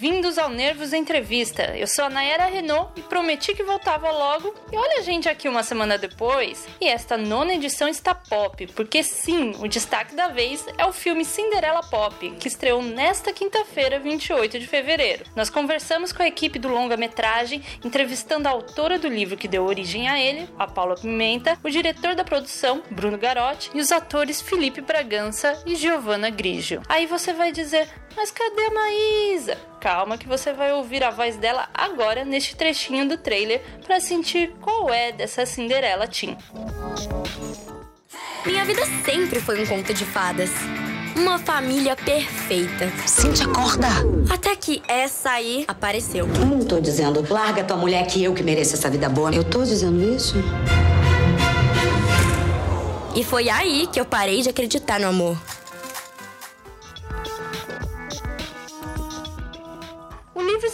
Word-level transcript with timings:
bem-vindos 0.00 0.38
ao 0.38 0.48
Nervos 0.48 0.94
Entrevista. 0.94 1.76
Eu 1.76 1.86
sou 1.86 2.06
a 2.06 2.08
Nayara 2.08 2.46
Renault 2.46 2.98
e 2.98 3.02
prometi 3.02 3.54
que 3.54 3.62
voltava 3.62 4.10
logo. 4.10 4.54
E 4.72 4.76
olha 4.76 5.00
a 5.00 5.02
gente 5.02 5.28
aqui 5.28 5.46
uma 5.46 5.62
semana 5.62 5.98
depois. 5.98 6.66
E 6.80 6.88
esta 6.88 7.18
nona 7.18 7.52
edição 7.52 7.86
está 7.86 8.14
pop, 8.14 8.66
porque 8.68 9.02
sim, 9.02 9.52
o 9.60 9.68
destaque 9.68 10.14
da 10.14 10.28
vez 10.28 10.64
é 10.78 10.86
o 10.86 10.92
filme 10.92 11.22
Cinderela 11.22 11.82
Pop, 11.82 12.30
que 12.40 12.48
estreou 12.48 12.82
nesta 12.82 13.30
quinta-feira, 13.30 13.98
28 13.98 14.58
de 14.58 14.66
fevereiro. 14.66 15.26
Nós 15.36 15.50
conversamos 15.50 16.14
com 16.14 16.22
a 16.22 16.28
equipe 16.28 16.58
do 16.58 16.68
longa-metragem, 16.68 17.62
entrevistando 17.84 18.48
a 18.48 18.52
autora 18.52 18.98
do 18.98 19.06
livro 19.06 19.36
que 19.36 19.48
deu 19.48 19.66
origem 19.66 20.08
a 20.08 20.18
ele, 20.18 20.48
a 20.58 20.66
Paula 20.66 20.94
Pimenta, 20.94 21.58
o 21.62 21.68
diretor 21.68 22.14
da 22.14 22.24
produção, 22.24 22.82
Bruno 22.90 23.18
Garotti, 23.18 23.70
e 23.74 23.80
os 23.80 23.92
atores 23.92 24.40
Felipe 24.40 24.80
Bragança 24.80 25.62
e 25.66 25.76
Giovanna 25.76 26.30
Grigio. 26.30 26.80
Aí 26.88 27.04
você 27.04 27.34
vai 27.34 27.52
dizer, 27.52 27.86
mas 28.16 28.30
cadê 28.30 28.66
a 28.66 28.70
Maísa? 28.70 29.58
Calma 29.80 30.18
que 30.18 30.28
você 30.28 30.52
vai 30.52 30.72
ouvir 30.72 31.02
a 31.02 31.10
voz 31.10 31.36
dela 31.36 31.68
agora 31.72 32.24
neste 32.24 32.54
trechinho 32.56 33.08
do 33.08 33.16
trailer 33.16 33.62
para 33.86 34.00
sentir 34.00 34.52
qual 34.60 34.92
é 34.92 35.12
dessa 35.12 35.46
Cinderela 35.46 36.06
Tim. 36.06 36.36
Minha 38.44 38.64
vida 38.64 38.82
sempre 39.04 39.40
foi 39.40 39.62
um 39.62 39.66
conto 39.66 39.92
de 39.92 40.04
fadas. 40.04 40.50
Uma 41.16 41.38
família 41.38 41.96
perfeita. 41.96 42.90
Cintia, 43.06 43.46
acorda! 43.46 43.88
Até 44.30 44.54
que 44.56 44.82
essa 44.88 45.30
aí 45.32 45.64
apareceu. 45.68 46.26
Eu 46.26 46.46
não 46.46 46.64
tô 46.64 46.80
dizendo, 46.80 47.24
larga 47.28 47.64
tua 47.64 47.76
mulher 47.76 48.06
que 48.06 48.22
eu 48.22 48.32
que 48.32 48.42
mereço 48.42 48.74
essa 48.74 48.88
vida 48.88 49.08
boa. 49.08 49.30
Eu 49.30 49.44
tô 49.44 49.62
dizendo 49.62 50.00
isso? 50.14 50.36
E 53.14 53.24
foi 53.24 53.50
aí 53.50 53.86
que 53.92 54.00
eu 54.00 54.04
parei 54.04 54.40
de 54.40 54.48
acreditar 54.48 55.00
no 55.00 55.08
amor. 55.08 55.36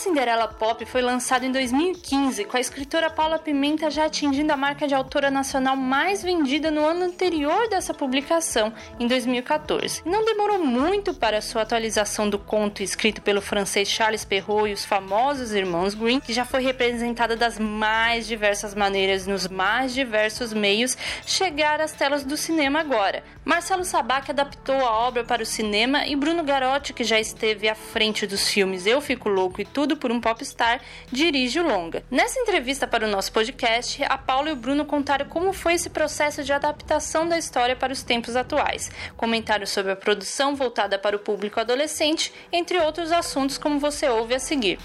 Cinderela 0.06 0.46
Pop 0.46 0.86
foi 0.86 1.02
lançado 1.02 1.44
em 1.44 1.50
2015, 1.50 2.44
com 2.44 2.56
a 2.56 2.60
escritora 2.60 3.10
Paula 3.10 3.40
Pimenta 3.40 3.90
já 3.90 4.04
atingindo 4.04 4.52
a 4.52 4.56
marca 4.56 4.86
de 4.86 4.94
autora 4.94 5.32
nacional 5.32 5.76
mais 5.76 6.22
vendida 6.22 6.70
no 6.70 6.86
ano 6.86 7.06
anterior 7.06 7.68
dessa 7.68 7.92
publicação, 7.92 8.72
em 9.00 9.08
2014. 9.08 10.02
Não 10.06 10.24
demorou 10.24 10.64
muito 10.64 11.12
para 11.12 11.40
sua 11.40 11.62
atualização 11.62 12.30
do 12.30 12.38
conto 12.38 12.84
escrito 12.84 13.20
pelo 13.20 13.42
francês 13.42 13.88
Charles 13.88 14.24
Perrault 14.24 14.70
e 14.70 14.74
os 14.74 14.84
famosos 14.84 15.52
irmãos 15.52 15.92
Green, 15.92 16.20
que 16.20 16.32
já 16.32 16.44
foi 16.44 16.62
representada 16.62 17.34
das 17.34 17.58
mais 17.58 18.28
diversas 18.28 18.76
maneiras 18.76 19.26
nos 19.26 19.48
mais 19.48 19.92
diversos 19.92 20.52
meios, 20.52 20.96
chegar 21.26 21.80
às 21.80 21.90
telas 21.90 22.22
do 22.22 22.36
cinema 22.36 22.78
agora. 22.78 23.24
Marcelo 23.44 23.84
Sabac 23.84 24.30
adaptou 24.30 24.76
a 24.76 25.06
obra 25.08 25.24
para 25.24 25.42
o 25.42 25.46
cinema 25.46 26.06
e 26.06 26.14
Bruno 26.14 26.44
Garotti, 26.44 26.92
que 26.92 27.02
já 27.02 27.18
esteve 27.18 27.68
à 27.68 27.74
frente 27.74 28.24
dos 28.24 28.48
filmes 28.48 28.86
Eu 28.86 29.00
Fico 29.00 29.28
Louco 29.28 29.60
e 29.60 29.64
tudo 29.64 29.95
por 29.96 30.12
um 30.12 30.20
Popstar, 30.20 30.80
dirige 31.10 31.60
o 31.60 31.66
longa. 31.66 32.04
Nessa 32.10 32.40
entrevista 32.40 32.86
para 32.86 33.06
o 33.06 33.10
nosso 33.10 33.32
podcast, 33.32 34.02
a 34.04 34.18
Paula 34.18 34.50
e 34.50 34.52
o 34.52 34.56
Bruno 34.56 34.84
contaram 34.84 35.26
como 35.26 35.52
foi 35.52 35.74
esse 35.74 35.90
processo 35.90 36.42
de 36.44 36.52
adaptação 36.52 37.28
da 37.28 37.38
história 37.38 37.74
para 37.74 37.92
os 37.92 38.02
tempos 38.02 38.36
atuais. 38.36 38.90
Comentaram 39.16 39.66
sobre 39.66 39.92
a 39.92 39.96
produção 39.96 40.54
voltada 40.54 40.98
para 40.98 41.16
o 41.16 41.18
público 41.18 41.60
adolescente, 41.60 42.32
entre 42.52 42.78
outros 42.78 43.12
assuntos 43.12 43.58
como 43.58 43.78
você 43.78 44.08
ouve 44.08 44.34
a 44.34 44.38
seguir. 44.38 44.78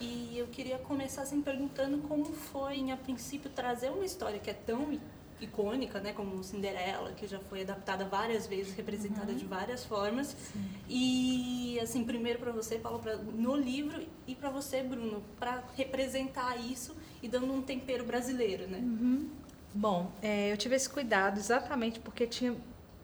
E 0.00 0.38
eu 0.38 0.46
queria 0.48 0.78
começar 0.78 1.22
assim 1.22 1.40
perguntando 1.40 1.98
como 2.08 2.24
foi, 2.24 2.90
a 2.90 2.96
princípio, 2.96 3.50
trazer 3.50 3.90
uma 3.90 4.04
história 4.04 4.38
que 4.38 4.50
é 4.50 4.54
tão 4.54 4.98
icônica, 5.40 6.00
né, 6.00 6.12
como 6.12 6.42
Cinderela, 6.42 7.12
que 7.12 7.26
já 7.26 7.38
foi 7.38 7.62
adaptada 7.62 8.04
várias 8.04 8.46
vezes, 8.46 8.74
representada 8.74 9.32
uhum. 9.32 9.38
de 9.38 9.44
várias 9.44 9.84
formas. 9.84 10.28
Sim. 10.52 10.64
E 10.88 11.78
assim, 11.82 12.04
primeiro 12.04 12.38
para 12.38 12.52
você, 12.52 12.78
Paulo, 12.78 12.98
pra, 12.98 13.16
no 13.16 13.56
livro 13.56 14.02
e 14.26 14.34
para 14.34 14.50
você, 14.50 14.82
Bruno, 14.82 15.22
para 15.38 15.62
representar 15.76 16.56
isso 16.56 16.94
e 17.22 17.28
dando 17.28 17.52
um 17.52 17.62
tempero 17.62 18.04
brasileiro, 18.04 18.66
né? 18.66 18.78
Uhum. 18.78 19.28
Bom, 19.74 20.10
é, 20.22 20.52
eu 20.52 20.56
tive 20.56 20.76
esse 20.76 20.88
cuidado 20.88 21.38
exatamente 21.38 21.98
porque 21.98 22.26
tinha 22.26 22.54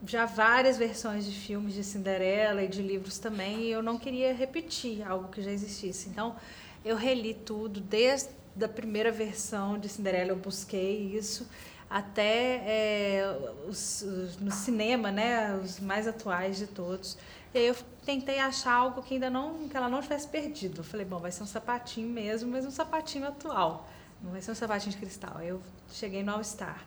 já 0.07 0.25
várias 0.25 0.79
versões 0.79 1.27
de 1.27 1.33
filmes 1.33 1.75
de 1.75 1.85
Cinderela 1.85 2.63
e 2.63 2.69
de 2.69 2.81
livros 2.81 3.19
também, 3.19 3.65
e 3.65 3.71
eu 3.71 3.83
não 3.83 3.99
queria 3.99 4.33
repetir 4.33 5.07
algo 5.07 5.29
que 5.29 5.43
já 5.43 5.51
existisse. 5.51 6.09
Então, 6.09 6.37
eu 6.85 6.97
reli 6.97 7.35
tudo 7.35 7.81
desde 7.81 8.31
a 8.63 8.69
primeira 8.69 9.11
versão 9.11 9.79
de 9.79 9.89
Cinderela, 9.89 10.31
eu 10.31 10.37
busquei 10.37 11.15
isso 11.15 11.47
até 11.91 12.63
é, 12.65 13.39
os, 13.69 14.03
os, 14.03 14.37
no 14.37 14.53
cinema, 14.53 15.11
né, 15.11 15.57
os 15.57 15.81
mais 15.81 16.07
atuais 16.07 16.57
de 16.57 16.69
todos. 16.69 17.19
E 17.53 17.59
aí 17.59 17.67
eu 17.67 17.75
tentei 18.07 18.39
achar 18.39 18.73
algo 18.73 19.03
que 19.03 19.15
ainda 19.15 19.29
não, 19.29 19.69
que 19.69 19.77
ela 19.77 19.89
não 19.89 20.01
tivesse 20.01 20.29
perdido. 20.29 20.81
Eu 20.81 20.85
falei, 20.85 21.05
bom, 21.05 21.19
vai 21.19 21.33
ser 21.33 21.43
um 21.43 21.47
sapatinho 21.47 22.09
mesmo, 22.09 22.49
mas 22.49 22.65
um 22.65 22.71
sapatinho 22.71 23.27
atual. 23.27 23.89
Não 24.23 24.31
vai 24.31 24.41
ser 24.41 24.53
um 24.53 24.55
sapatinho 24.55 24.93
de 24.93 24.99
cristal. 24.99 25.43
Eu 25.43 25.61
cheguei 25.91 26.23
no 26.23 26.33
All 26.33 26.45
Star. 26.45 26.87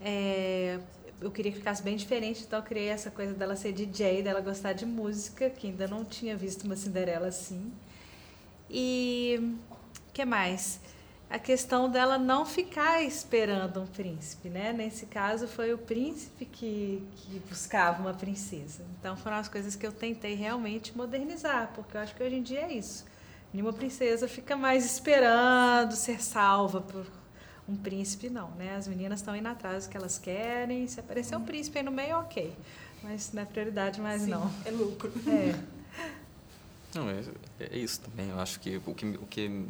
É, 0.00 0.80
eu 1.20 1.30
queria 1.30 1.52
que 1.52 1.58
ficasse 1.58 1.82
bem 1.82 1.96
diferente, 1.96 2.42
então 2.42 2.58
eu 2.58 2.64
criei 2.64 2.88
essa 2.88 3.10
coisa 3.12 3.34
dela 3.34 3.54
ser 3.54 3.72
DJ, 3.72 4.22
dela 4.22 4.40
gostar 4.40 4.72
de 4.72 4.84
música, 4.84 5.48
que 5.48 5.68
ainda 5.68 5.86
não 5.86 6.04
tinha 6.04 6.36
visto 6.36 6.64
uma 6.64 6.74
Cinderela 6.74 7.28
assim. 7.28 7.72
E 8.68 9.56
o 10.08 10.12
que 10.12 10.24
mais? 10.24 10.80
A 11.34 11.38
questão 11.40 11.90
dela 11.90 12.16
não 12.16 12.46
ficar 12.46 13.02
esperando 13.02 13.80
um 13.80 13.86
príncipe, 13.88 14.48
né? 14.48 14.72
Nesse 14.72 15.04
caso 15.06 15.48
foi 15.48 15.74
o 15.74 15.78
príncipe 15.78 16.44
que, 16.44 17.02
que 17.16 17.40
buscava 17.48 18.00
uma 18.00 18.14
princesa. 18.14 18.84
Então 19.00 19.16
foram 19.16 19.38
as 19.38 19.48
coisas 19.48 19.74
que 19.74 19.84
eu 19.84 19.90
tentei 19.90 20.34
realmente 20.34 20.96
modernizar, 20.96 21.72
porque 21.74 21.96
eu 21.96 22.00
acho 22.00 22.14
que 22.14 22.22
hoje 22.22 22.36
em 22.36 22.42
dia 22.42 22.60
é 22.60 22.74
isso. 22.74 23.04
Nenhuma 23.52 23.72
princesa 23.72 24.28
fica 24.28 24.56
mais 24.56 24.86
esperando 24.86 25.96
ser 25.96 26.22
salva 26.22 26.80
por 26.80 27.04
um 27.68 27.74
príncipe, 27.74 28.30
não, 28.30 28.52
né? 28.52 28.76
As 28.76 28.86
meninas 28.86 29.18
estão 29.18 29.34
indo 29.34 29.48
atrás 29.48 29.86
do 29.86 29.90
que 29.90 29.96
elas 29.96 30.16
querem. 30.16 30.86
Se 30.86 31.00
aparecer 31.00 31.34
um 31.34 31.42
príncipe 31.44 31.78
aí 31.78 31.84
no 31.84 31.90
meio, 31.90 32.16
ok. 32.18 32.56
Mas 33.02 33.32
não 33.32 33.42
é 33.42 33.44
prioridade 33.44 34.00
mais, 34.00 34.22
Sim, 34.22 34.30
não. 34.30 34.48
É 34.64 34.70
lucro. 34.70 35.12
É. 35.26 35.54
Não, 36.94 37.10
é, 37.10 37.24
é 37.58 37.76
isso 37.76 38.00
também. 38.02 38.30
Eu 38.30 38.38
acho 38.38 38.60
que 38.60 38.80
o 38.86 38.94
que, 38.94 39.04
o 39.04 39.26
que 39.26 39.66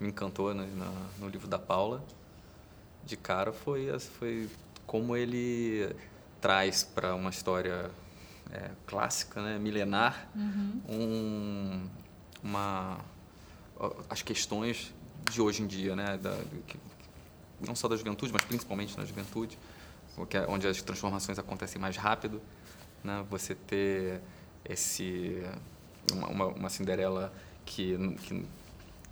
me 0.00 0.08
encantou 0.08 0.54
né, 0.54 0.66
no 1.18 1.28
livro 1.28 1.46
da 1.46 1.58
Paula, 1.58 2.02
de 3.04 3.16
cara, 3.16 3.52
foi, 3.52 3.96
foi 3.98 4.48
como 4.86 5.14
ele 5.14 5.94
traz 6.40 6.82
para 6.82 7.14
uma 7.14 7.28
história 7.28 7.90
é, 8.50 8.70
clássica, 8.86 9.42
né, 9.42 9.58
milenar, 9.58 10.28
uhum. 10.34 10.80
um, 10.88 11.88
uma, 12.42 12.98
as 14.08 14.22
questões 14.22 14.92
de 15.30 15.40
hoje 15.42 15.62
em 15.62 15.66
dia, 15.66 15.94
né, 15.94 16.16
da, 16.16 16.36
que, 16.66 16.78
não 17.60 17.76
só 17.76 17.86
da 17.86 17.96
juventude, 17.96 18.32
mas 18.32 18.42
principalmente 18.42 18.96
na 18.96 19.04
juventude, 19.04 19.58
porque 20.16 20.38
é 20.38 20.46
onde 20.48 20.66
as 20.66 20.80
transformações 20.80 21.38
acontecem 21.38 21.80
mais 21.80 21.96
rápido, 21.96 22.40
né, 23.04 23.24
você 23.28 23.54
ter 23.54 24.22
esse 24.64 25.42
uma, 26.12 26.28
uma, 26.28 26.46
uma 26.46 26.68
Cinderela 26.70 27.32
que, 27.64 27.96
que 28.18 28.46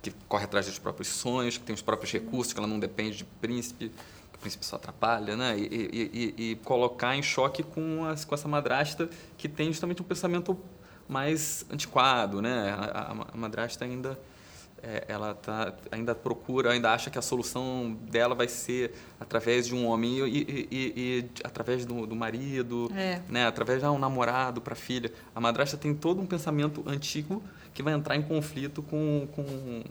que 0.01 0.11
corre 0.27 0.45
atrás 0.45 0.65
dos 0.65 0.79
próprios 0.79 1.09
sonhos, 1.09 1.57
que 1.57 1.63
tem 1.63 1.73
os 1.73 1.81
próprios 1.81 2.11
recursos, 2.11 2.53
que 2.53 2.59
ela 2.59 2.67
não 2.67 2.79
depende 2.79 3.17
de 3.17 3.25
príncipe, 3.25 3.89
que 3.89 4.37
o 4.37 4.39
príncipe 4.39 4.65
só 4.65 4.77
atrapalha, 4.77 5.35
né? 5.35 5.57
E, 5.57 5.63
e, 5.63 6.35
e, 6.37 6.51
e 6.51 6.55
colocar 6.57 7.15
em 7.15 7.21
choque 7.21 7.63
com, 7.63 8.05
as, 8.05 8.23
com 8.23 8.33
essa 8.33 8.47
madrasta 8.47 9.09
que 9.37 9.49
tem 9.49 9.67
justamente 9.67 10.01
um 10.01 10.05
pensamento 10.05 10.57
mais 11.07 11.65
antiquado, 11.69 12.41
né? 12.41 12.71
A, 12.71 12.83
a, 12.83 13.33
a 13.33 13.37
madrasta 13.37 13.83
ainda 13.83 14.17
é, 14.83 15.05
ela 15.07 15.33
tá, 15.33 15.73
ainda 15.91 16.15
procura, 16.15 16.71
ainda 16.71 16.91
acha 16.91 17.09
que 17.09 17.17
a 17.17 17.21
solução 17.21 17.97
dela 18.09 18.35
vai 18.35 18.47
ser 18.47 18.93
através 19.19 19.67
de 19.67 19.75
um 19.75 19.85
homem 19.85 20.19
e, 20.27 20.37
e, 20.37 20.67
e, 20.71 20.93
e 20.95 21.29
através 21.43 21.85
do, 21.85 22.05
do 22.05 22.15
marido, 22.15 22.91
é. 22.95 23.21
né? 23.29 23.45
através 23.47 23.81
de 23.81 23.87
um 23.87 23.99
namorado 23.99 24.61
para 24.61 24.73
a 24.73 24.75
filha. 24.75 25.11
A 25.35 25.39
madrasta 25.39 25.77
tem 25.77 25.93
todo 25.93 26.21
um 26.21 26.25
pensamento 26.25 26.83
antigo 26.87 27.43
que 27.73 27.83
vai 27.83 27.93
entrar 27.93 28.15
em 28.15 28.21
conflito 28.21 28.81
com, 28.83 29.27
com, 29.31 29.83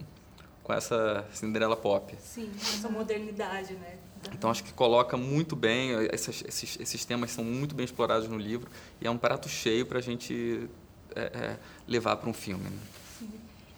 com 0.63 0.73
essa 0.73 1.25
Cinderela 1.33 1.77
pop. 1.77 2.15
Sim, 2.21 2.51
essa 2.61 2.89
modernidade, 2.89 3.75
né? 3.75 3.99
Então 4.33 4.51
acho 4.51 4.65
que 4.65 4.73
coloca 4.73 5.17
muito 5.17 5.55
bem, 5.55 5.93
esses, 6.13 6.45
esses, 6.47 6.79
esses 6.81 7.05
temas 7.05 7.31
são 7.31 7.45
muito 7.45 7.75
bem 7.75 7.85
explorados 7.85 8.29
no 8.29 8.37
livro 8.37 8.69
e 9.01 9.07
é 9.07 9.11
um 9.11 9.17
prato 9.17 9.49
cheio 9.49 9.87
para 9.87 9.99
a 9.99 10.03
gente 10.03 10.69
é, 11.15 11.21
é, 11.21 11.57
levar 11.87 12.17
para 12.17 12.29
um 12.29 12.33
filme. 12.33 12.65
Né? 12.65 12.79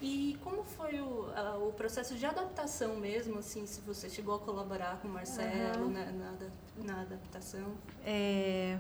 E 0.03 0.39
como 0.43 0.65
foi 0.65 0.99
o, 0.99 1.29
uh, 1.29 1.69
o 1.69 1.73
processo 1.73 2.15
de 2.15 2.25
adaptação 2.25 2.97
mesmo, 2.97 3.39
assim, 3.39 3.67
se 3.67 3.81
você 3.83 4.09
chegou 4.09 4.35
a 4.35 4.39
colaborar 4.39 4.99
com 5.01 5.09
o 5.09 5.11
Marcelo 5.11 5.87
uhum. 5.87 5.93
na, 5.93 6.05
na, 6.07 6.33
na, 6.79 7.01
adaptação? 7.03 7.75
É... 8.05 8.79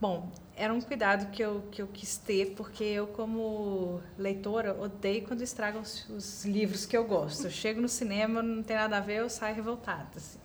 Bom, 0.00 0.28
era 0.56 0.74
um 0.74 0.80
cuidado 0.80 1.30
que 1.30 1.42
eu, 1.42 1.62
que 1.70 1.80
eu 1.80 1.86
quis 1.86 2.16
ter, 2.18 2.54
porque 2.56 2.82
eu, 2.82 3.06
como 3.06 4.00
leitora, 4.18 4.76
odeio 4.78 5.26
quando 5.26 5.42
estragam 5.42 5.80
os, 5.80 6.08
os 6.10 6.44
livros 6.44 6.84
que 6.84 6.96
eu 6.96 7.04
gosto. 7.04 7.44
Eu 7.44 7.50
chego 7.50 7.80
no 7.80 7.88
cinema, 7.88 8.42
não 8.42 8.62
tem 8.62 8.76
nada 8.76 8.98
a 8.98 9.00
ver, 9.00 9.20
eu 9.20 9.30
saio 9.30 9.54
revoltada. 9.54 10.10
Assim. 10.16 10.38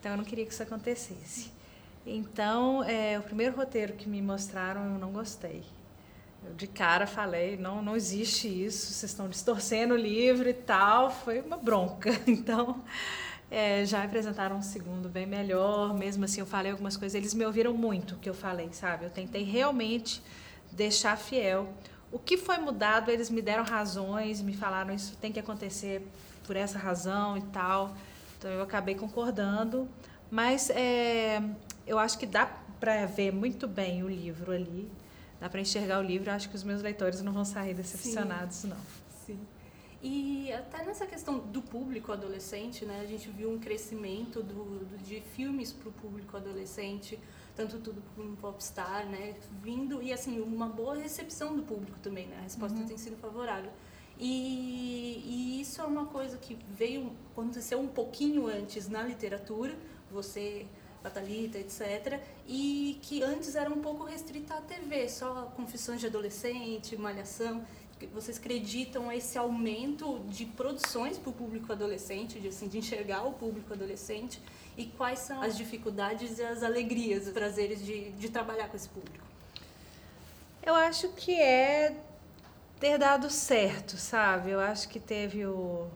Então, 0.00 0.12
eu 0.12 0.16
não 0.16 0.24
queria 0.24 0.44
que 0.46 0.52
isso 0.52 0.62
acontecesse. 0.62 1.52
Então, 2.04 2.82
é, 2.82 3.18
o 3.18 3.22
primeiro 3.22 3.54
roteiro 3.54 3.92
que 3.92 4.08
me 4.08 4.20
mostraram, 4.20 4.84
eu 4.94 4.98
não 4.98 5.12
gostei. 5.12 5.62
Eu 6.44 6.54
de 6.54 6.66
cara 6.66 7.06
falei, 7.06 7.56
não, 7.56 7.82
não 7.82 7.94
existe 7.96 8.48
isso, 8.48 8.92
vocês 8.92 9.10
estão 9.10 9.28
distorcendo 9.28 9.94
o 9.94 9.96
livro 9.96 10.48
e 10.48 10.54
tal. 10.54 11.10
Foi 11.10 11.40
uma 11.40 11.56
bronca. 11.56 12.10
Então, 12.26 12.82
é, 13.50 13.84
já 13.84 14.02
apresentaram 14.02 14.56
um 14.56 14.62
segundo 14.62 15.08
bem 15.08 15.26
melhor. 15.26 15.94
Mesmo 15.94 16.24
assim, 16.24 16.40
eu 16.40 16.46
falei 16.46 16.72
algumas 16.72 16.96
coisas, 16.96 17.14
eles 17.14 17.34
me 17.34 17.44
ouviram 17.44 17.74
muito 17.74 18.14
o 18.14 18.18
que 18.18 18.28
eu 18.28 18.34
falei, 18.34 18.70
sabe? 18.72 19.04
Eu 19.04 19.10
tentei 19.10 19.42
realmente 19.42 20.22
deixar 20.72 21.16
fiel. 21.16 21.68
O 22.10 22.18
que 22.18 22.36
foi 22.36 22.58
mudado, 22.58 23.10
eles 23.10 23.30
me 23.30 23.40
deram 23.40 23.64
razões, 23.64 24.42
me 24.42 24.54
falaram 24.54 24.94
isso 24.94 25.16
tem 25.16 25.32
que 25.32 25.40
acontecer 25.40 26.06
por 26.46 26.56
essa 26.56 26.78
razão 26.78 27.36
e 27.36 27.42
tal. 27.42 27.94
Então 28.38 28.50
eu 28.50 28.62
acabei 28.62 28.94
concordando, 28.94 29.88
mas 30.30 30.68
é, 30.70 31.42
eu 31.86 31.98
acho 31.98 32.18
que 32.18 32.26
dá 32.26 32.46
para 32.80 33.06
ver 33.06 33.32
muito 33.32 33.68
bem 33.68 34.02
o 34.02 34.08
livro 34.08 34.50
ali, 34.50 34.90
dá 35.42 35.48
para 35.48 35.60
enxergar 35.60 35.98
o 35.98 36.02
livro. 36.02 36.30
Acho 36.30 36.48
que 36.48 36.54
os 36.54 36.62
meus 36.62 36.80
leitores 36.82 37.20
não 37.20 37.32
vão 37.32 37.44
sair 37.44 37.74
decepcionados, 37.74 38.58
Sim. 38.58 38.68
não. 38.68 38.76
Sim. 39.26 39.40
E 40.00 40.52
até 40.52 40.84
nessa 40.84 41.04
questão 41.04 41.40
do 41.40 41.60
público 41.60 42.12
adolescente, 42.12 42.84
né, 42.84 43.00
a 43.02 43.06
gente 43.06 43.28
viu 43.28 43.50
um 43.50 43.58
crescimento 43.58 44.40
do, 44.40 44.84
do 44.84 44.98
de 44.98 45.20
filmes 45.20 45.72
para 45.72 45.88
o 45.88 45.92
público 45.92 46.36
adolescente, 46.36 47.18
tanto 47.56 47.78
tudo 47.78 48.00
como 48.14 48.36
popstar, 48.36 49.04
né, 49.06 49.34
vindo 49.62 50.00
e 50.00 50.12
assim 50.12 50.40
uma 50.40 50.68
boa 50.68 50.96
recepção 50.96 51.56
do 51.56 51.62
público 51.62 51.98
também, 52.00 52.26
né, 52.26 52.36
a 52.38 52.42
resposta 52.42 52.78
uhum. 52.78 52.86
tem 52.86 52.98
sido 52.98 53.16
favorável. 53.16 53.70
E, 54.18 55.22
e, 55.24 55.60
isso 55.60 55.80
é 55.80 55.84
uma 55.84 56.06
coisa 56.06 56.36
que 56.36 56.56
veio 56.70 57.12
aconteceu 57.32 57.80
um 57.80 57.88
pouquinho 57.88 58.46
antes 58.46 58.88
na 58.88 59.02
literatura, 59.02 59.76
você, 60.10 60.66
Batalita, 61.02 61.58
etc. 61.58 62.20
E 62.46 62.98
que 63.02 63.22
antes 63.22 63.54
era 63.54 63.70
um 63.70 63.80
pouco 63.80 64.04
restrita 64.04 64.54
à 64.54 64.60
TV, 64.60 65.08
só 65.08 65.52
confissões 65.56 66.00
de 66.00 66.06
adolescente, 66.06 66.96
malhação. 66.96 67.64
Vocês 68.12 68.36
acreditam 68.36 69.12
esse 69.12 69.38
aumento 69.38 70.20
de 70.28 70.44
produções 70.44 71.18
para 71.18 71.30
o 71.30 71.32
público 71.32 71.72
adolescente, 71.72 72.40
de, 72.40 72.48
assim, 72.48 72.66
de 72.66 72.78
enxergar 72.78 73.22
o 73.24 73.32
público 73.32 73.72
adolescente? 73.72 74.40
E 74.76 74.86
quais 74.86 75.20
são 75.20 75.40
as 75.40 75.56
dificuldades 75.56 76.38
e 76.38 76.42
as 76.42 76.62
alegrias, 76.62 77.26
os 77.26 77.32
prazeres 77.32 77.84
de, 77.84 78.10
de 78.10 78.28
trabalhar 78.28 78.68
com 78.68 78.76
esse 78.76 78.88
público? 78.88 79.24
Eu 80.64 80.74
acho 80.74 81.08
que 81.10 81.40
é 81.40 81.96
ter 82.80 82.98
dado 82.98 83.30
certo, 83.30 83.96
sabe? 83.96 84.50
Eu 84.50 84.58
acho 84.58 84.88
que 84.88 84.98
teve 84.98 85.46
o 85.46 85.88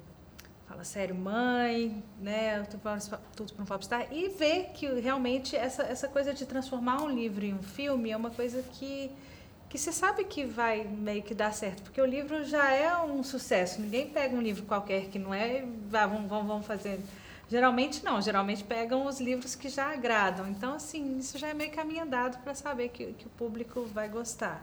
Fala 0.77 0.85
Sério 0.85 1.15
Mãe, 1.15 2.05
né? 2.21 2.63
Tudo 3.35 3.55
para 3.55 3.63
um 3.63 3.67
Popstar. 3.67 4.09
E 4.13 4.29
ver 4.29 4.73
que 4.75 4.87
realmente 5.01 5.57
essa, 5.57 5.83
essa 5.85 6.07
coisa 6.07 6.35
de 6.35 6.45
transformar 6.45 7.03
um 7.03 7.09
livro 7.09 7.47
em 7.47 7.55
um 7.55 7.63
filme 7.63 8.11
é 8.11 8.17
uma 8.17 8.29
coisa 8.29 8.63
que, 8.75 9.11
que 9.71 9.79
você 9.79 9.91
sabe 9.91 10.25
que 10.25 10.45
vai 10.45 10.85
meio 10.85 11.23
que 11.23 11.35
dar 11.35 11.55
certo. 11.55 11.83
Porque 11.85 11.99
o 11.99 12.05
livro 12.05 12.45
já 12.45 12.71
é 12.73 12.95
um 12.99 13.23
sucesso. 13.23 13.81
Ninguém 13.81 14.11
pega 14.11 14.37
um 14.37 14.43
livro 14.43 14.67
qualquer 14.67 15.07
que 15.07 15.19
não 15.19 15.33
é 15.33 15.61
e 15.61 15.63
vamos, 15.89 16.29
vamos, 16.29 16.47
vamos 16.47 16.67
fazer... 16.67 17.01
Geralmente 17.49 18.05
não, 18.05 18.21
geralmente 18.21 18.63
pegam 18.63 19.07
os 19.07 19.19
livros 19.19 19.55
que 19.55 19.71
já 19.71 19.95
agradam. 19.95 20.47
Então, 20.51 20.75
assim, 20.75 21.17
isso 21.17 21.39
já 21.39 21.49
é 21.49 21.55
meio 21.55 21.71
caminho 21.71 22.03
andado 22.03 22.37
para 22.43 22.55
saber 22.55 22.91
que, 22.91 23.15
que 23.15 23.27
o 23.27 23.31
público 23.31 23.87
vai 23.87 24.11
gostar. 24.11 24.63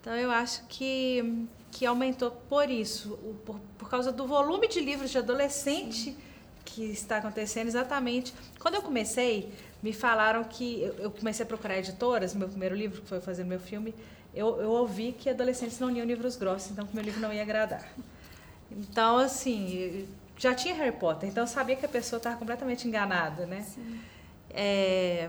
Então 0.00 0.14
eu 0.14 0.30
acho 0.30 0.64
que, 0.66 1.46
que 1.70 1.84
aumentou 1.84 2.30
por 2.30 2.70
isso, 2.70 3.18
por, 3.44 3.60
por 3.78 3.90
causa 3.90 4.10
do 4.10 4.26
volume 4.26 4.66
de 4.66 4.80
livros 4.80 5.10
de 5.10 5.18
adolescente 5.18 6.16
que 6.64 6.84
está 6.84 7.18
acontecendo 7.18 7.66
exatamente. 7.68 8.32
Quando 8.58 8.76
eu 8.76 8.82
comecei, 8.82 9.52
me 9.82 9.92
falaram 9.92 10.44
que 10.44 10.82
eu 10.98 11.10
comecei 11.10 11.44
a 11.44 11.46
procurar 11.46 11.78
editoras, 11.78 12.34
meu 12.34 12.48
primeiro 12.48 12.74
livro, 12.74 13.02
que 13.02 13.08
foi 13.08 13.20
fazer 13.20 13.44
meu 13.44 13.60
filme, 13.60 13.94
eu, 14.34 14.60
eu 14.60 14.70
ouvi 14.70 15.12
que 15.12 15.28
adolescentes 15.28 15.78
não 15.80 15.90
liam 15.90 16.06
livros 16.06 16.36
grossos, 16.36 16.70
então 16.70 16.86
que 16.86 16.94
meu 16.94 17.04
livro 17.04 17.20
não 17.20 17.32
ia 17.32 17.42
agradar. 17.42 17.86
Então, 18.70 19.18
assim, 19.18 20.08
já 20.36 20.54
tinha 20.54 20.74
Harry 20.74 20.92
Potter, 20.92 21.28
então 21.28 21.42
eu 21.42 21.48
sabia 21.48 21.74
que 21.74 21.84
a 21.84 21.88
pessoa 21.88 22.18
estava 22.18 22.36
completamente 22.36 22.86
enganada, 22.86 23.44
né? 23.46 23.62
Sim. 23.62 24.00
É, 24.48 25.28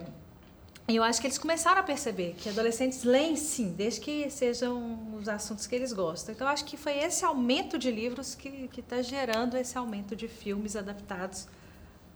eu 0.95 1.03
acho 1.03 1.21
que 1.21 1.27
eles 1.27 1.37
começaram 1.37 1.79
a 1.79 1.83
perceber 1.83 2.35
que 2.37 2.49
adolescentes 2.49 3.03
leem 3.03 3.35
sim, 3.35 3.73
desde 3.73 3.99
que 3.99 4.29
sejam 4.29 5.15
os 5.15 5.27
assuntos 5.27 5.67
que 5.67 5.75
eles 5.75 5.93
gostam. 5.93 6.33
Então, 6.33 6.47
eu 6.47 6.53
acho 6.53 6.65
que 6.65 6.77
foi 6.77 6.97
esse 6.97 7.23
aumento 7.23 7.77
de 7.77 7.91
livros 7.91 8.35
que 8.35 8.69
está 8.77 9.01
gerando 9.01 9.57
esse 9.57 9.77
aumento 9.77 10.15
de 10.15 10.27
filmes 10.27 10.75
adaptados 10.75 11.47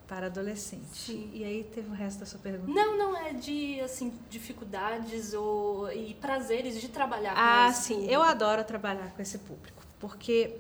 para 0.08 0.28
adolescentes. 0.28 1.10
E 1.10 1.44
aí 1.44 1.64
teve 1.64 1.90
o 1.90 1.94
resto 1.94 2.20
da 2.20 2.26
sua 2.26 2.40
pergunta? 2.40 2.72
Não, 2.72 2.98
não 2.98 3.18
é 3.18 3.34
de 3.34 3.80
assim 3.82 4.14
dificuldades 4.30 5.34
ou 5.34 5.92
e 5.92 6.14
prazeres 6.16 6.80
de 6.80 6.90
trabalhar 6.90 7.34
com 7.34 7.42
ah, 7.42 7.68
esse 7.70 7.82
sim, 7.82 7.94
público. 7.96 8.14
eu 8.14 8.22
adoro 8.22 8.64
trabalhar 8.64 9.12
com 9.16 9.22
esse 9.22 9.38
público, 9.40 9.82
porque 10.00 10.58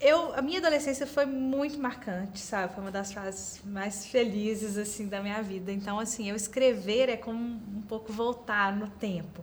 eu, 0.00 0.34
a 0.34 0.42
minha 0.42 0.58
adolescência 0.58 1.06
foi 1.06 1.24
muito 1.24 1.78
marcante, 1.78 2.38
sabe? 2.40 2.74
Foi 2.74 2.82
uma 2.82 2.90
das 2.90 3.12
fases 3.12 3.60
mais 3.64 4.06
felizes 4.06 4.76
assim 4.76 5.08
da 5.08 5.22
minha 5.22 5.42
vida. 5.42 5.72
Então, 5.72 5.98
assim, 5.98 6.28
eu 6.28 6.36
escrever 6.36 7.08
é 7.08 7.16
como 7.16 7.38
um 7.38 7.82
pouco 7.82 8.12
voltar 8.12 8.76
no 8.76 8.88
tempo. 8.88 9.42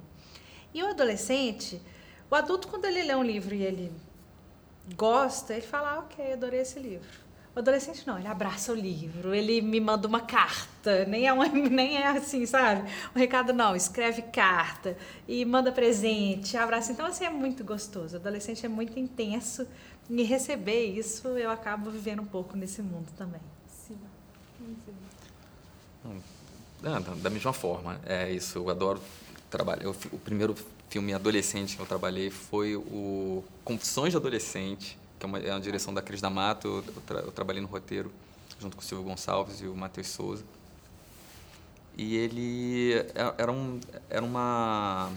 E 0.74 0.84
o 0.84 0.88
adolescente, 0.88 1.82
o 2.30 2.36
adulto 2.36 2.68
quando 2.68 2.86
ele 2.86 3.04
lê 3.04 3.16
um 3.16 3.24
livro 3.24 3.56
e 3.56 3.64
ele 3.64 3.92
gosta, 4.96 5.54
ele 5.54 5.62
fala, 5.62 5.94
ah, 5.94 6.00
ok, 6.00 6.34
adorei 6.34 6.62
esse 6.62 6.80
livro. 6.80 7.24
O 7.56 7.60
adolescente 7.60 8.06
não, 8.08 8.18
ele 8.18 8.28
abraça 8.28 8.72
o 8.72 8.76
livro, 8.76 9.32
ele 9.32 9.62
me 9.62 9.80
manda 9.80 10.08
uma 10.08 10.22
carta, 10.22 11.06
nem 11.06 11.28
é, 11.28 11.34
uma, 11.34 11.46
nem 11.70 11.98
é 11.98 12.08
assim, 12.08 12.48
sabe? 12.48 12.90
O 13.14 13.20
recado 13.20 13.54
não, 13.54 13.76
escreve 13.76 14.24
carta 14.24 14.98
e 15.28 15.46
manda 15.46 15.72
presente, 15.72 16.58
abraça. 16.58 16.92
Então, 16.92 17.06
assim, 17.06 17.26
é 17.26 17.30
muito 17.30 17.64
gostoso. 17.64 18.16
O 18.16 18.20
adolescente 18.20 18.66
é 18.66 18.70
muito 18.70 19.00
intenso 19.00 19.68
e 20.10 20.24
receber 20.24 20.86
isso, 20.86 21.28
eu 21.30 21.50
acabo 21.50 21.90
vivendo 21.90 22.22
um 22.22 22.26
pouco 22.26 22.58
nesse 22.58 22.82
mundo 22.82 23.08
também. 23.18 23.42
Sim. 23.68 23.98
Hum, 26.06 26.20
é, 26.84 27.00
da 27.22 27.30
mesma 27.30 27.54
forma, 27.54 28.00
é 28.06 28.32
isso. 28.32 28.58
Eu 28.58 28.70
adoro 28.70 29.02
trabalhar. 29.50 29.84
Eu, 29.84 29.96
o 30.12 30.18
primeiro 30.18 30.56
filme 30.90 31.14
adolescente 31.14 31.76
que 31.76 31.82
eu 31.82 31.86
trabalhei 31.86 32.30
foi 32.30 32.76
o 32.76 33.44
Confissões 33.64 34.12
de 34.12 34.18
Adolescente, 34.18 34.98
que 35.18 35.26
é 35.26 35.28
uma, 35.28 35.40
é 35.40 35.52
uma 35.52 35.62
direção 35.62 35.94
da 35.94 36.02
Cris 36.02 36.22
D'Amato. 36.22 36.68
Eu, 36.68 36.76
eu, 36.96 37.02
tra, 37.02 37.20
eu 37.20 37.32
trabalhei 37.32 37.62
no 37.62 37.68
roteiro 37.68 38.12
junto 38.60 38.76
com 38.76 38.82
o 38.82 38.86
Silvio 38.86 39.06
Gonçalves 39.06 39.62
e 39.62 39.68
o 39.68 39.76
Matheus 39.76 40.08
Souza. 40.08 40.44
E 41.98 42.16
ele 42.16 42.94
é, 42.94 43.34
era, 43.38 43.52
um, 43.52 43.80
era 44.10 44.24
uma 44.24 45.12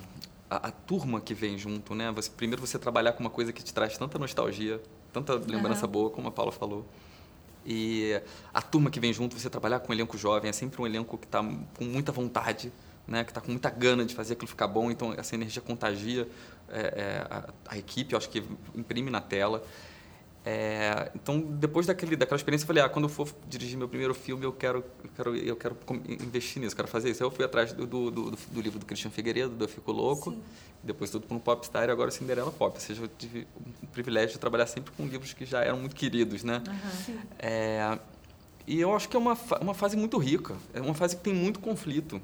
a, 0.48 0.68
a, 0.68 0.70
turma 0.70 1.20
que 1.20 1.34
vem 1.34 1.58
junto, 1.58 1.94
né? 1.94 2.10
Você, 2.12 2.30
primeiro 2.30 2.64
você 2.64 2.78
trabalhar 2.78 3.12
com 3.12 3.20
uma 3.20 3.30
coisa 3.30 3.52
que 3.52 3.62
te 3.62 3.72
traz 3.74 3.96
tanta 3.98 4.18
nostalgia, 4.18 4.80
tanta 5.12 5.34
lembrança 5.34 5.86
uhum. 5.86 5.92
boa, 5.92 6.10
como 6.10 6.28
a 6.28 6.30
Paula 6.30 6.52
falou. 6.52 6.86
E 7.64 8.20
a 8.54 8.62
turma 8.62 8.90
que 8.90 9.00
vem 9.00 9.12
junto, 9.12 9.38
você 9.38 9.50
trabalhar 9.50 9.80
com 9.80 9.90
um 9.90 9.94
elenco 9.94 10.16
jovem, 10.16 10.48
é 10.48 10.52
sempre 10.52 10.80
um 10.80 10.86
elenco 10.86 11.18
que 11.18 11.26
está 11.26 11.42
com 11.42 11.84
muita 11.84 12.12
vontade, 12.12 12.72
né? 13.08 13.24
Que 13.24 13.30
está 13.30 13.40
com 13.40 13.50
muita 13.50 13.68
gana 13.70 14.04
de 14.04 14.14
fazer 14.14 14.34
aquilo 14.34 14.48
ficar 14.48 14.68
bom. 14.68 14.90
Então 14.90 15.12
essa 15.16 15.34
energia 15.34 15.60
contagia 15.60 16.28
é, 16.68 16.80
é, 16.80 17.26
a, 17.28 17.48
a, 17.68 17.78
equipe, 17.78 18.12
eu 18.12 18.18
acho 18.18 18.28
que 18.28 18.42
imprime 18.74 19.10
na 19.10 19.20
tela. 19.20 19.64
É, 20.48 21.10
então, 21.12 21.40
depois 21.40 21.86
daquele, 21.86 22.14
daquela 22.14 22.36
experiência, 22.36 22.62
eu 22.62 22.68
falei, 22.68 22.80
ah, 22.80 22.88
quando 22.88 23.06
eu 23.06 23.08
for 23.08 23.28
dirigir 23.48 23.76
meu 23.76 23.88
primeiro 23.88 24.14
filme, 24.14 24.44
eu 24.44 24.52
quero, 24.52 24.84
eu 25.02 25.10
quero, 25.16 25.36
eu 25.36 25.56
quero 25.56 25.76
investir 26.22 26.62
nisso, 26.62 26.76
quero 26.76 26.86
fazer 26.86 27.10
isso. 27.10 27.20
Aí 27.20 27.26
eu 27.26 27.32
fui 27.32 27.44
atrás 27.44 27.72
do, 27.72 27.84
do, 27.84 28.10
do, 28.12 28.30
do 28.30 28.60
livro 28.60 28.78
do 28.78 28.86
Christian 28.86 29.10
Figueiredo, 29.10 29.50
do 29.50 29.64
Eu 29.64 29.68
Fico 29.68 29.90
Louco, 29.90 30.30
Sim. 30.30 30.40
depois 30.84 31.10
tudo 31.10 31.26
para 31.26 31.36
um 31.36 31.40
Popstar 31.40 31.88
e 31.88 31.90
agora 31.90 32.12
Cinderela 32.12 32.52
Pop. 32.52 32.76
Ou 32.76 32.80
seja, 32.80 33.02
eu 33.02 33.08
tive 33.18 33.44
o 33.82 33.88
privilégio 33.88 34.34
de 34.34 34.38
trabalhar 34.38 34.68
sempre 34.68 34.92
com 34.96 35.04
livros 35.04 35.32
que 35.32 35.44
já 35.44 35.64
eram 35.64 35.80
muito 35.80 35.96
queridos, 35.96 36.44
né? 36.44 36.62
Uhum. 36.68 37.18
É, 37.40 37.98
e 38.68 38.80
eu 38.80 38.94
acho 38.94 39.08
que 39.08 39.16
é 39.16 39.18
uma, 39.18 39.36
uma 39.60 39.74
fase 39.74 39.96
muito 39.96 40.16
rica, 40.16 40.54
é 40.72 40.80
uma 40.80 40.94
fase 40.94 41.16
que 41.16 41.24
tem 41.24 41.34
muito 41.34 41.58
conflito. 41.58 42.22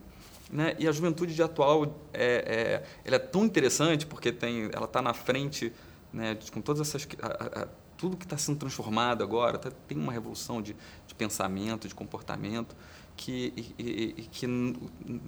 Né? 0.48 0.76
E 0.78 0.86
a 0.86 0.92
juventude 0.92 1.34
de 1.34 1.42
atual 1.42 1.98
é, 2.12 2.24
é, 2.24 2.82
ela 3.04 3.16
é 3.16 3.18
tão 3.18 3.44
interessante 3.44 4.06
porque 4.06 4.30
tem, 4.30 4.70
ela 4.72 4.84
está 4.84 5.02
na 5.02 5.12
frente 5.12 5.72
né, 6.12 6.38
com 6.52 6.60
todas 6.60 6.86
essas... 6.86 7.08
A, 7.20 7.62
a, 7.62 7.81
tudo 8.02 8.16
que 8.16 8.24
está 8.24 8.36
sendo 8.36 8.58
transformado 8.58 9.22
agora, 9.22 9.56
tá, 9.58 9.70
tem 9.86 9.96
uma 9.96 10.10
revolução 10.12 10.60
de, 10.60 10.74
de, 11.06 11.14
pensamento, 11.14 11.86
de 11.86 11.94
comportamento, 11.94 12.74
que, 13.16 13.52
e, 13.78 14.14
e, 14.18 14.22
que 14.22 14.44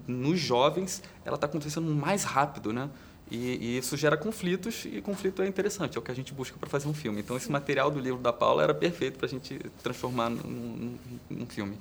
nos 0.09 0.41
jovens 0.41 1.01
ela 1.25 1.37
está 1.37 1.47
acontecendo 1.47 1.89
mais 1.95 2.25
rápido, 2.25 2.73
né? 2.73 2.91
E, 3.31 3.37
e, 3.37 3.79
isso 3.79 3.97
gera 3.97 4.17
conflitos, 4.17 4.87
e 4.87 5.01
conflito 5.01 5.41
é 5.41 5.47
interessante, 5.47 5.97
é 5.97 6.01
o 6.01 6.03
que 6.03 6.11
a 6.11 6.15
gente 6.15 6.35
busca 6.35 6.59
para 6.59 6.69
fazer 6.69 6.89
um 6.89 6.95
filme. 6.95 7.21
Então, 7.21 7.37
esse 7.37 7.49
material 7.49 7.93
do 7.93 8.01
livro 8.01 8.21
da 8.21 8.33
Paula 8.33 8.65
era 8.65 8.75
perfeito 8.75 9.19
para 9.19 9.27
a 9.27 9.31
gente 9.31 9.57
transformar 9.81 10.31
num, 10.31 10.43
num, 10.43 10.99
num 11.31 11.47
filme. 11.47 11.79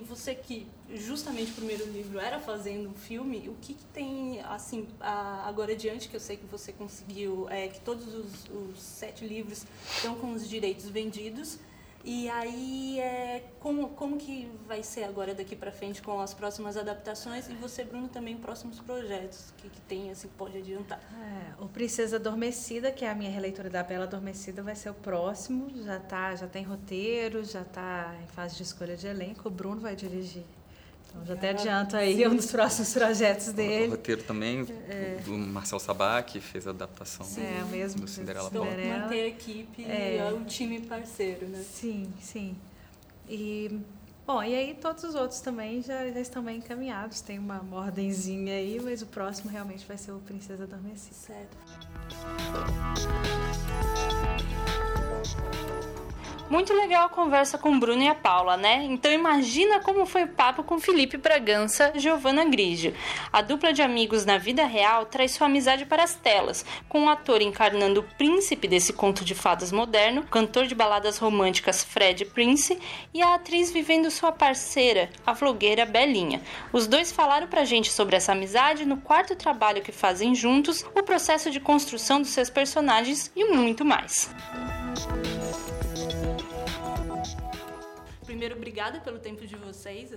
E 0.00 0.04
você 0.04 0.34
que 0.34 0.66
justamente 0.94 1.50
o 1.50 1.54
primeiro 1.54 1.84
livro 1.84 2.18
era 2.18 2.40
fazendo 2.40 2.88
um 2.88 2.94
filme, 2.94 3.50
o 3.50 3.54
que, 3.60 3.74
que 3.74 3.84
tem, 3.92 4.40
assim, 4.40 4.88
agora 4.98 5.72
adiante, 5.72 6.08
que 6.08 6.16
eu 6.16 6.20
sei 6.20 6.38
que 6.38 6.46
você 6.46 6.72
conseguiu, 6.72 7.46
é, 7.50 7.68
que 7.68 7.80
todos 7.80 8.06
os, 8.14 8.48
os, 8.48 8.80
sete 8.80 9.26
livros 9.26 9.66
estão 9.94 10.14
com 10.14 10.32
os 10.32 10.48
direitos 10.48 10.88
vendidos, 10.88 11.58
E 12.02 12.30
aí, 12.30 12.98
é, 12.98 13.44
como, 13.58 13.90
como 13.90 14.16
que 14.16 14.50
vai 14.66 14.82
ser 14.82 15.04
agora 15.04 15.34
daqui 15.34 15.54
para 15.54 15.70
frente 15.70 16.00
com 16.00 16.18
as 16.20 16.32
próximas 16.32 16.76
adaptações? 16.76 17.48
E 17.48 17.54
você, 17.54 17.84
Bruno, 17.84 18.08
também 18.08 18.36
próximos 18.36 18.80
projetos 18.80 19.52
que, 19.58 19.68
que 19.68 19.80
tem, 19.82 20.10
assim, 20.10 20.28
pode 20.38 20.56
adiantar? 20.56 20.98
É, 20.98 21.62
o 21.62 21.68
Princesa 21.68 22.16
Adormecida, 22.16 22.90
que 22.90 23.04
é 23.04 23.10
a 23.10 23.14
minha 23.14 23.30
releitura 23.30 23.68
da 23.68 23.82
Bela 23.82 24.04
Adormecida, 24.04 24.62
vai 24.62 24.74
ser 24.74 24.90
o 24.90 24.94
próximo. 24.94 25.70
Já, 25.84 26.00
tá, 26.00 26.34
já 26.34 26.46
tem 26.46 26.62
roteiro, 26.62 27.44
já 27.44 27.62
está 27.62 28.14
em 28.22 28.26
fase 28.28 28.56
de 28.56 28.62
escolha 28.62 28.96
de 28.96 29.06
elenco. 29.06 29.48
O 29.48 29.50
Bruno 29.50 29.80
vai 29.80 29.94
dirigir. 29.94 30.44
Então, 31.10 31.26
já 31.26 31.34
até 31.34 31.50
adianto 31.50 31.96
aí 31.96 32.26
um 32.26 32.36
dos 32.36 32.50
próximos 32.50 32.92
projetos 32.92 33.52
dele. 33.52 33.88
O 33.88 33.90
roteiro 33.90 34.22
também 34.22 34.64
é. 34.88 35.18
do 35.24 35.32
Marcel 35.32 35.80
Sabá, 35.80 36.22
que 36.22 36.40
fez 36.40 36.66
a 36.66 36.70
adaptação 36.70 37.26
sim, 37.26 37.42
é, 37.42 37.62
o 37.62 37.66
mesmo 37.66 38.02
do 38.02 38.08
Cinderela 38.08 38.50
Pop. 38.50 38.64
manter 38.64 39.22
a 39.22 39.26
equipe 39.26 39.84
é. 39.84 40.32
o 40.32 40.44
time 40.44 40.80
parceiro, 40.80 41.46
né? 41.46 41.62
Sim, 41.62 42.12
sim. 42.20 42.56
E, 43.28 43.80
bom, 44.26 44.42
e 44.42 44.54
aí 44.54 44.74
todos 44.80 45.04
os 45.04 45.14
outros 45.14 45.40
também 45.40 45.82
já, 45.82 46.08
já 46.10 46.20
estão 46.20 46.42
bem 46.42 46.58
encaminhados. 46.58 47.20
Tem 47.20 47.38
uma, 47.38 47.60
uma 47.60 47.78
ordenzinha 47.78 48.54
aí, 48.54 48.80
mas 48.82 49.02
o 49.02 49.06
próximo 49.06 49.50
realmente 49.50 49.86
vai 49.86 49.98
ser 49.98 50.12
o 50.12 50.18
Princesa 50.20 50.64
Adormecida. 50.64 51.14
Certo. 51.14 51.56
Muito 56.50 56.74
legal 56.74 57.06
a 57.06 57.08
conversa 57.08 57.56
com 57.56 57.70
o 57.70 57.78
Bruno 57.78 58.02
e 58.02 58.08
a 58.08 58.14
Paula, 58.14 58.56
né? 58.56 58.84
Então 58.90 59.12
imagina 59.12 59.78
como 59.78 60.04
foi 60.04 60.24
o 60.24 60.28
papo 60.28 60.64
com 60.64 60.80
Felipe 60.80 61.16
Bragança 61.16 61.92
e 61.94 62.00
Giovanna 62.00 62.44
Grigio. 62.44 62.92
A 63.32 63.40
dupla 63.40 63.72
de 63.72 63.82
amigos 63.82 64.24
na 64.24 64.36
vida 64.36 64.64
real 64.64 65.06
traz 65.06 65.30
sua 65.30 65.46
amizade 65.46 65.86
para 65.86 66.02
as 66.02 66.16
telas, 66.16 66.64
com 66.88 67.04
o 67.04 67.08
ator 67.08 67.40
encarnando 67.40 68.00
o 68.00 68.16
príncipe 68.18 68.66
desse 68.66 68.92
conto 68.92 69.24
de 69.24 69.32
fadas 69.32 69.70
moderno, 69.70 70.24
cantor 70.24 70.66
de 70.66 70.74
baladas 70.74 71.18
românticas 71.18 71.84
Fred 71.84 72.24
Prince 72.24 72.76
e 73.14 73.22
a 73.22 73.34
atriz 73.34 73.70
vivendo 73.70 74.10
sua 74.10 74.32
parceira, 74.32 75.08
a 75.24 75.32
vlogueira 75.32 75.86
Belinha. 75.86 76.42
Os 76.72 76.88
dois 76.88 77.12
falaram 77.12 77.46
pra 77.46 77.64
gente 77.64 77.92
sobre 77.92 78.16
essa 78.16 78.32
amizade 78.32 78.84
no 78.84 78.96
quarto 78.96 79.36
trabalho 79.36 79.82
que 79.82 79.92
fazem 79.92 80.34
juntos, 80.34 80.84
o 80.96 81.02
processo 81.04 81.48
de 81.48 81.60
construção 81.60 82.20
dos 82.20 82.30
seus 82.30 82.50
personagens 82.50 83.30
e 83.36 83.44
muito 83.44 83.84
mais. 83.84 84.28
Primeiro, 88.40 88.56
obrigada 88.56 89.00
pelo 89.00 89.18
tempo 89.18 89.46
de 89.46 89.54
vocês. 89.54 90.14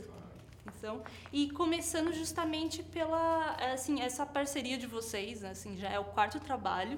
Atenção. 0.65 1.03
E 1.33 1.49
começando 1.49 2.13
justamente 2.13 2.81
pela 2.81 3.53
assim, 3.73 3.99
essa 3.99 4.25
parceria 4.25 4.77
de 4.77 4.87
vocês, 4.87 5.43
assim, 5.43 5.75
já 5.75 5.89
é 5.89 5.99
o 5.99 6.05
quarto 6.05 6.39
trabalho. 6.39 6.97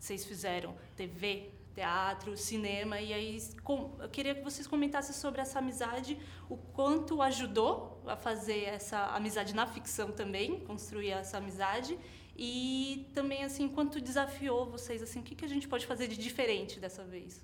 Vocês 0.00 0.24
fizeram 0.24 0.74
TV, 0.96 1.52
teatro, 1.76 2.36
cinema, 2.36 3.00
e 3.00 3.12
aí 3.12 3.40
com, 3.62 3.96
eu 4.00 4.08
queria 4.08 4.34
que 4.34 4.42
vocês 4.42 4.66
comentassem 4.66 5.14
sobre 5.14 5.40
essa 5.40 5.60
amizade, 5.60 6.18
o 6.48 6.56
quanto 6.56 7.22
ajudou 7.22 8.02
a 8.08 8.16
fazer 8.16 8.64
essa 8.64 8.98
amizade 9.14 9.54
na 9.54 9.68
ficção 9.68 10.10
também, 10.10 10.58
construir 10.58 11.10
essa 11.10 11.38
amizade, 11.38 11.96
e 12.36 13.08
também 13.14 13.44
assim, 13.44 13.68
quanto 13.68 14.00
desafiou 14.00 14.66
vocês, 14.66 15.00
assim, 15.04 15.20
o 15.20 15.22
que, 15.22 15.36
que 15.36 15.44
a 15.44 15.48
gente 15.48 15.68
pode 15.68 15.86
fazer 15.86 16.08
de 16.08 16.16
diferente 16.16 16.80
dessa 16.80 17.04
vez? 17.04 17.40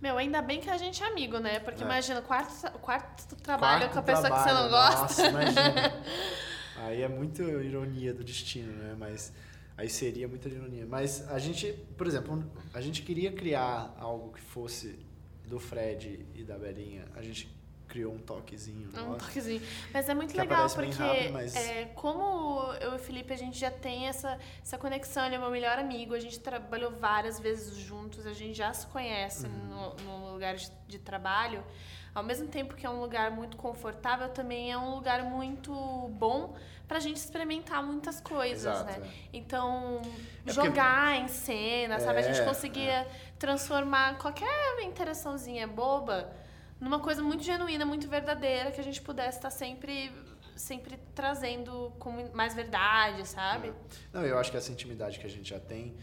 Meu, 0.00 0.18
ainda 0.18 0.42
bem 0.42 0.60
que 0.60 0.68
a 0.68 0.76
gente 0.76 1.02
é 1.02 1.06
amigo, 1.06 1.38
né? 1.38 1.60
Porque 1.60 1.82
é. 1.82 1.86
imagina, 1.86 2.20
o 2.20 2.22
quarto, 2.22 2.70
quarto 2.78 3.36
trabalho 3.36 3.80
quarto 3.80 3.92
com 3.92 3.98
a 3.98 4.02
pessoa 4.02 4.28
trabalho, 4.28 4.44
que 4.44 4.50
você 4.50 4.62
não 4.62 4.70
gosta. 4.70 5.00
Nossa, 5.00 5.26
imagina. 5.28 6.02
aí 6.76 7.02
é 7.02 7.08
muito 7.08 7.42
ironia 7.42 8.12
do 8.12 8.22
destino, 8.22 8.72
né? 8.72 8.94
Mas 8.98 9.32
aí 9.76 9.88
seria 9.88 10.28
muita 10.28 10.48
ironia. 10.48 10.86
Mas 10.86 11.26
a 11.30 11.38
gente, 11.38 11.72
por 11.96 12.06
exemplo, 12.06 12.44
a 12.72 12.80
gente 12.80 13.02
queria 13.02 13.32
criar 13.32 13.94
algo 13.98 14.32
que 14.32 14.40
fosse 14.40 14.98
do 15.46 15.58
Fred 15.58 16.26
e 16.34 16.42
da 16.42 16.58
Belinha. 16.58 17.06
A 17.14 17.22
gente 17.22 17.48
criou 17.88 18.14
um 18.14 18.18
toquezinho. 18.18 18.88
Um 18.88 19.14
toquezinho. 19.14 19.62
Mas 19.92 20.08
é 20.08 20.14
muito 20.14 20.36
legal 20.36 20.68
porque 20.68 20.90
rápido, 20.90 21.32
mas... 21.32 21.54
é, 21.54 21.86
como 21.94 22.72
eu 22.80 22.92
e 22.92 22.96
o 22.96 22.98
Felipe 22.98 23.32
a 23.32 23.36
gente 23.36 23.58
já 23.58 23.70
tem 23.70 24.08
essa, 24.08 24.38
essa 24.62 24.76
conexão, 24.78 25.24
ele 25.26 25.36
é 25.36 25.38
meu 25.38 25.50
melhor 25.50 25.78
amigo, 25.78 26.14
a 26.14 26.20
gente 26.20 26.40
trabalhou 26.40 26.90
várias 26.90 27.38
vezes 27.38 27.76
juntos, 27.76 28.26
a 28.26 28.32
gente 28.32 28.56
já 28.56 28.72
se 28.72 28.86
conhece 28.86 29.46
uhum. 29.46 29.52
no, 29.52 29.94
no 30.04 30.32
lugar 30.32 30.56
de, 30.56 30.70
de 30.88 30.98
trabalho. 30.98 31.62
Ao 32.14 32.22
mesmo 32.22 32.46
tempo 32.46 32.76
que 32.76 32.86
é 32.86 32.90
um 32.90 33.00
lugar 33.00 33.32
muito 33.32 33.56
confortável, 33.56 34.28
também 34.28 34.70
é 34.70 34.78
um 34.78 34.94
lugar 34.94 35.24
muito 35.24 35.72
bom 36.12 36.54
pra 36.86 37.00
gente 37.00 37.16
experimentar 37.16 37.82
muitas 37.82 38.20
coisas, 38.20 38.72
Exato, 38.72 39.00
né? 39.00 39.06
É. 39.06 39.36
Então, 39.36 40.00
é 40.46 40.52
jogar 40.52 41.10
porque... 41.10 41.24
em 41.24 41.28
cena, 41.28 41.98
sabe? 41.98 42.20
a 42.20 42.22
gente 42.22 42.40
é, 42.40 42.44
conseguia 42.44 42.92
é. 42.92 43.08
transformar 43.36 44.18
qualquer 44.18 44.80
interaçãozinha 44.82 45.66
boba 45.66 46.30
numa 46.84 47.00
coisa 47.00 47.22
muito 47.22 47.42
genuína, 47.42 47.86
muito 47.86 48.06
verdadeira, 48.06 48.70
que 48.70 48.80
a 48.80 48.84
gente 48.84 49.00
pudesse 49.00 49.38
estar 49.38 49.50
sempre 49.50 50.12
sempre 50.54 50.96
trazendo 51.14 51.92
com 51.98 52.12
mais 52.32 52.54
verdade, 52.54 53.26
sabe? 53.26 53.68
É. 53.68 53.72
Não, 54.12 54.22
eu 54.24 54.38
acho 54.38 54.52
que 54.52 54.56
essa 54.56 54.70
intimidade 54.70 55.18
que 55.18 55.26
a 55.26 55.30
gente 55.30 55.50
já 55.50 55.58
tem 55.58 55.96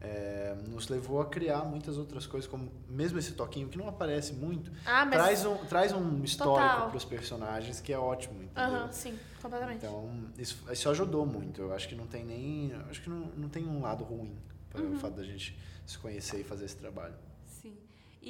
é, 0.00 0.56
nos 0.68 0.88
levou 0.88 1.20
a 1.20 1.26
criar 1.26 1.64
muitas 1.64 1.98
outras 1.98 2.26
coisas, 2.26 2.48
como 2.48 2.72
mesmo 2.88 3.18
esse 3.18 3.32
toquinho 3.32 3.68
que 3.68 3.76
não 3.76 3.88
aparece 3.88 4.32
muito, 4.32 4.70
ah, 4.86 5.04
traz, 5.06 5.44
um, 5.44 5.56
traz 5.66 5.92
um 5.92 6.22
histórico 6.22 6.88
para 6.88 6.96
os 6.96 7.04
personagens 7.04 7.80
que 7.80 7.92
é 7.92 7.98
ótimo, 7.98 8.42
entendeu? 8.42 8.82
Uhum, 8.82 8.92
sim, 8.92 9.18
completamente. 9.42 9.84
Então, 9.84 10.10
isso, 10.38 10.64
isso 10.72 10.88
ajudou 10.88 11.26
muito. 11.26 11.60
Eu 11.60 11.74
acho 11.74 11.88
que 11.88 11.94
não 11.94 12.06
tem 12.06 12.24
nem. 12.24 12.72
Acho 12.88 13.02
que 13.02 13.10
não, 13.10 13.30
não 13.36 13.48
tem 13.48 13.66
um 13.66 13.82
lado 13.82 14.04
ruim 14.04 14.38
para 14.70 14.82
uhum. 14.82 14.94
o 14.94 14.98
fato 14.98 15.14
da 15.16 15.24
gente 15.24 15.58
se 15.84 15.98
conhecer 15.98 16.40
e 16.40 16.44
fazer 16.44 16.64
esse 16.64 16.76
trabalho. 16.76 17.14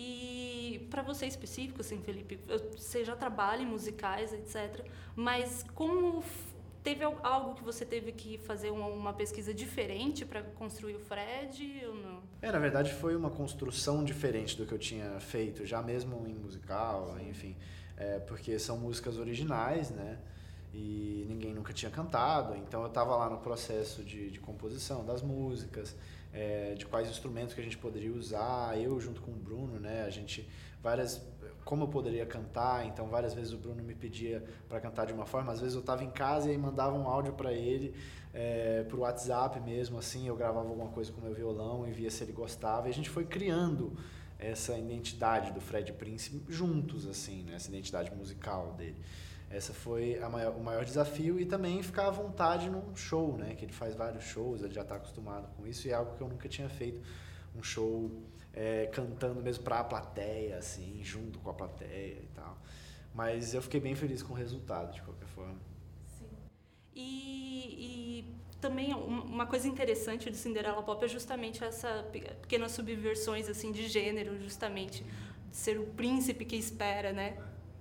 E 0.01 0.87
para 0.91 1.03
você 1.03 1.27
específico, 1.27 1.81
assim, 1.81 2.01
Felipe, 2.01 2.39
você 2.77 3.05
já 3.05 3.17
trabalha 3.17 3.63
em 3.63 3.67
musicais, 3.67 4.33
etc. 4.33 4.87
Mas 5.17 5.65
como 5.75 6.23
teve 6.85 7.03
algo 7.05 7.57
que 7.57 7.65
você 7.65 7.85
teve 7.85 8.13
que 8.13 8.39
fazer 8.39 8.71
uma, 8.71 9.13
pesquisa 9.13 9.53
diferente 9.53 10.25
para 10.25 10.41
construir 10.41 10.95
o 10.95 11.01
Fred 11.01 11.83
ou 11.89 11.95
não? 11.97 12.23
É, 12.41 12.53
na 12.53 12.61
verdade 12.61 12.95
foi 12.95 13.17
uma 13.17 13.29
construção 13.29 14.05
diferente 14.05 14.57
do 14.57 14.65
que 14.65 14.73
eu 14.73 14.79
tinha 14.79 15.19
feito, 15.19 15.67
já 15.67 15.83
mesmo 15.83 16.25
em 16.29 16.35
musical, 16.35 17.19
enfim, 17.29 17.57
é, 17.97 18.21
porque 18.21 18.57
são 18.61 18.79
músicas 18.79 19.19
originais, 19.19 19.91
né? 19.91 20.17
E 20.73 21.27
ninguém 21.29 21.53
nunca 21.53 21.73
tinha 21.73 21.91
cantado, 21.91 22.55
então 22.55 22.83
eu 22.83 22.89
estava 22.89 23.17
lá 23.17 23.29
no 23.29 23.39
processo 23.39 24.05
de, 24.05 24.31
de 24.31 24.39
composição 24.39 25.05
das 25.05 25.23
músicas 25.23 25.97
é, 26.33 26.75
de 26.75 26.87
quais 26.87 27.09
instrumentos 27.09 27.55
que 27.55 27.61
a 27.61 27.65
gente 27.65 27.79
poderia 27.79 28.13
usar. 28.13 28.79
Eu 28.81 29.01
junto 29.01 29.21
com 29.21 29.31
o 29.31 29.35
Bruno, 29.35 29.79
né? 29.79 30.05
A 30.05 30.11
gente 30.11 30.49
várias 30.83 31.21
como 31.65 31.85
eu 31.85 31.89
poderia 31.89 32.25
cantar, 32.25 32.87
então 32.87 33.09
várias 33.09 33.35
vezes 33.35 33.53
o 33.53 33.59
Bruno 33.59 33.83
me 33.83 33.95
pedia 33.95 34.43
para 34.67 34.81
cantar 34.81 35.05
de 35.05 35.13
uma 35.13 35.27
forma, 35.27 35.53
às 35.53 35.61
vezes 35.61 35.75
eu 35.75 35.81
estava 35.81 36.03
em 36.03 36.11
casa 36.11 36.51
e 36.51 36.57
mandava 36.57 36.97
um 36.97 37.07
áudio 37.07 37.35
para 37.35 37.53
ele 37.53 37.95
é, 38.33 38.87
por 38.89 39.01
WhatsApp 39.01 39.61
mesmo, 39.61 39.99
assim, 39.99 40.27
eu 40.27 40.35
gravava 40.35 40.67
alguma 40.67 40.89
coisa 40.89 41.13
com 41.13 41.21
meu 41.21 41.35
violão 41.35 41.87
e 41.87 41.93
via 41.93 42.11
se 42.11 42.25
ele 42.25 42.33
gostava 42.33 42.89
e 42.89 42.91
a 42.91 42.95
gente 42.95 43.11
foi 43.11 43.27
criando 43.27 43.93
essa 44.39 44.79
identidade 44.79 45.53
do 45.53 45.61
Fred 45.61 45.93
Prince 45.93 46.43
juntos, 46.49 47.07
assim, 47.07 47.43
né? 47.43 47.57
essa 47.57 47.69
identidade 47.69 48.15
musical 48.15 48.73
dele. 48.73 48.97
Essa 49.51 49.73
foi 49.73 50.19
maior, 50.31 50.55
o 50.57 50.63
maior 50.63 50.85
desafio 50.85 51.41
e 51.41 51.47
também 51.47 51.83
ficar 51.83 52.09
à 52.09 52.11
vontade 52.11 52.69
num 52.69 52.95
show, 52.95 53.37
né? 53.37 53.55
Que 53.55 53.65
ele 53.65 53.73
faz 53.73 53.95
vários 53.95 54.25
shows, 54.25 54.63
ele 54.63 54.75
já 54.75 54.83
está 54.83 54.97
acostumado 54.97 55.49
com 55.57 55.67
isso 55.67 55.89
e 55.89 55.91
é 55.91 55.95
algo 55.95 56.17
que 56.17 56.23
eu 56.23 56.29
nunca 56.29 56.49
tinha 56.49 56.69
feito. 56.69 57.01
Um 57.57 57.63
show 57.63 58.11
é, 58.53 58.87
cantando 58.93 59.43
mesmo 59.43 59.65
para 59.65 59.81
a 59.81 59.85
plateia, 59.85 60.59
assim, 60.59 61.01
junto 61.03 61.39
com 61.39 61.51
a 61.51 61.55
plateia 61.55 62.21
e 62.23 62.29
tal. 62.35 62.59
Mas 63.15 63.55
eu 63.55 63.63
fiquei 63.63 63.81
bem 63.81 63.95
feliz 63.95 64.23
com 64.23 64.35
o 64.35 64.37
resultado, 64.37 64.93
de 64.93 65.01
qualquer 65.01 65.27
forma. 65.29 65.59
Sim. 66.19 66.27
E, 66.95 68.23
e 68.23 68.25
também 68.61 68.93
uma 68.93 69.47
coisa 69.47 69.67
interessante 69.67 70.31
de 70.31 70.37
Cinderela 70.37 70.83
Pop 70.83 71.03
é 71.05 71.09
justamente 71.09 71.65
essa 71.65 72.05
pequenas 72.13 72.73
subversões 72.73 73.49
assim 73.49 73.73
de 73.73 73.89
gênero, 73.89 74.39
justamente 74.43 75.05
de 75.51 75.57
ser 75.57 75.79
o 75.79 75.87
príncipe 75.87 76.45
que 76.45 76.57
espera, 76.57 77.13
né? 77.13 77.39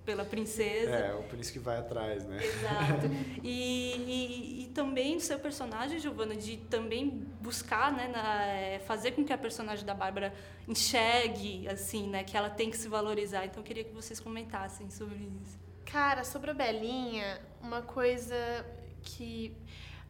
Pela 0.08 0.24
princesa. 0.24 0.90
É, 0.90 1.14
o 1.14 1.22
príncipe 1.24 1.58
que 1.58 1.64
vai 1.66 1.76
atrás, 1.76 2.24
né? 2.24 2.42
Exato. 2.42 3.10
E, 3.44 3.92
e, 4.08 4.62
e 4.62 4.66
também 4.68 5.16
o 5.16 5.20
seu 5.20 5.38
personagem, 5.38 5.98
Giovana, 5.98 6.34
de 6.34 6.56
também 6.56 7.26
buscar, 7.42 7.92
né, 7.92 8.08
na, 8.08 8.46
é, 8.46 8.78
fazer 8.78 9.10
com 9.12 9.22
que 9.22 9.34
a 9.34 9.36
personagem 9.36 9.84
da 9.84 9.92
Bárbara 9.92 10.32
enxergue, 10.66 11.68
assim, 11.68 12.08
né, 12.08 12.24
que 12.24 12.38
ela 12.38 12.48
tem 12.48 12.70
que 12.70 12.78
se 12.78 12.88
valorizar. 12.88 13.44
Então, 13.44 13.60
eu 13.60 13.64
queria 13.64 13.84
que 13.84 13.92
vocês 13.92 14.18
comentassem 14.18 14.88
sobre 14.88 15.30
isso. 15.42 15.58
Cara, 15.84 16.24
sobre 16.24 16.52
a 16.52 16.54
Belinha, 16.54 17.38
uma 17.60 17.82
coisa 17.82 18.64
que 19.02 19.54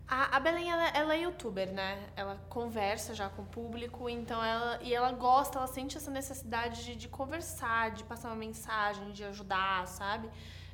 a, 0.08 0.36
a 0.36 0.40
Belém, 0.40 0.70
ela, 0.70 0.88
ela, 0.88 1.14
é 1.14 1.20
youtuber, 1.20 1.70
né? 1.70 2.08
Ela 2.16 2.38
conversa 2.48 3.14
já 3.14 3.28
com 3.28 3.42
o 3.42 3.46
público, 3.46 4.08
então 4.08 4.42
ela. 4.42 4.78
E 4.82 4.94
ela 4.94 5.12
gosta, 5.12 5.58
ela 5.58 5.66
sente 5.66 5.96
essa 5.96 6.10
necessidade 6.10 6.84
de, 6.84 6.96
de 6.96 7.08
conversar, 7.08 7.90
de 7.90 8.04
passar 8.04 8.28
uma 8.28 8.36
mensagem, 8.36 9.12
de 9.12 9.22
ajudar, 9.24 9.86
sabe? 9.86 10.30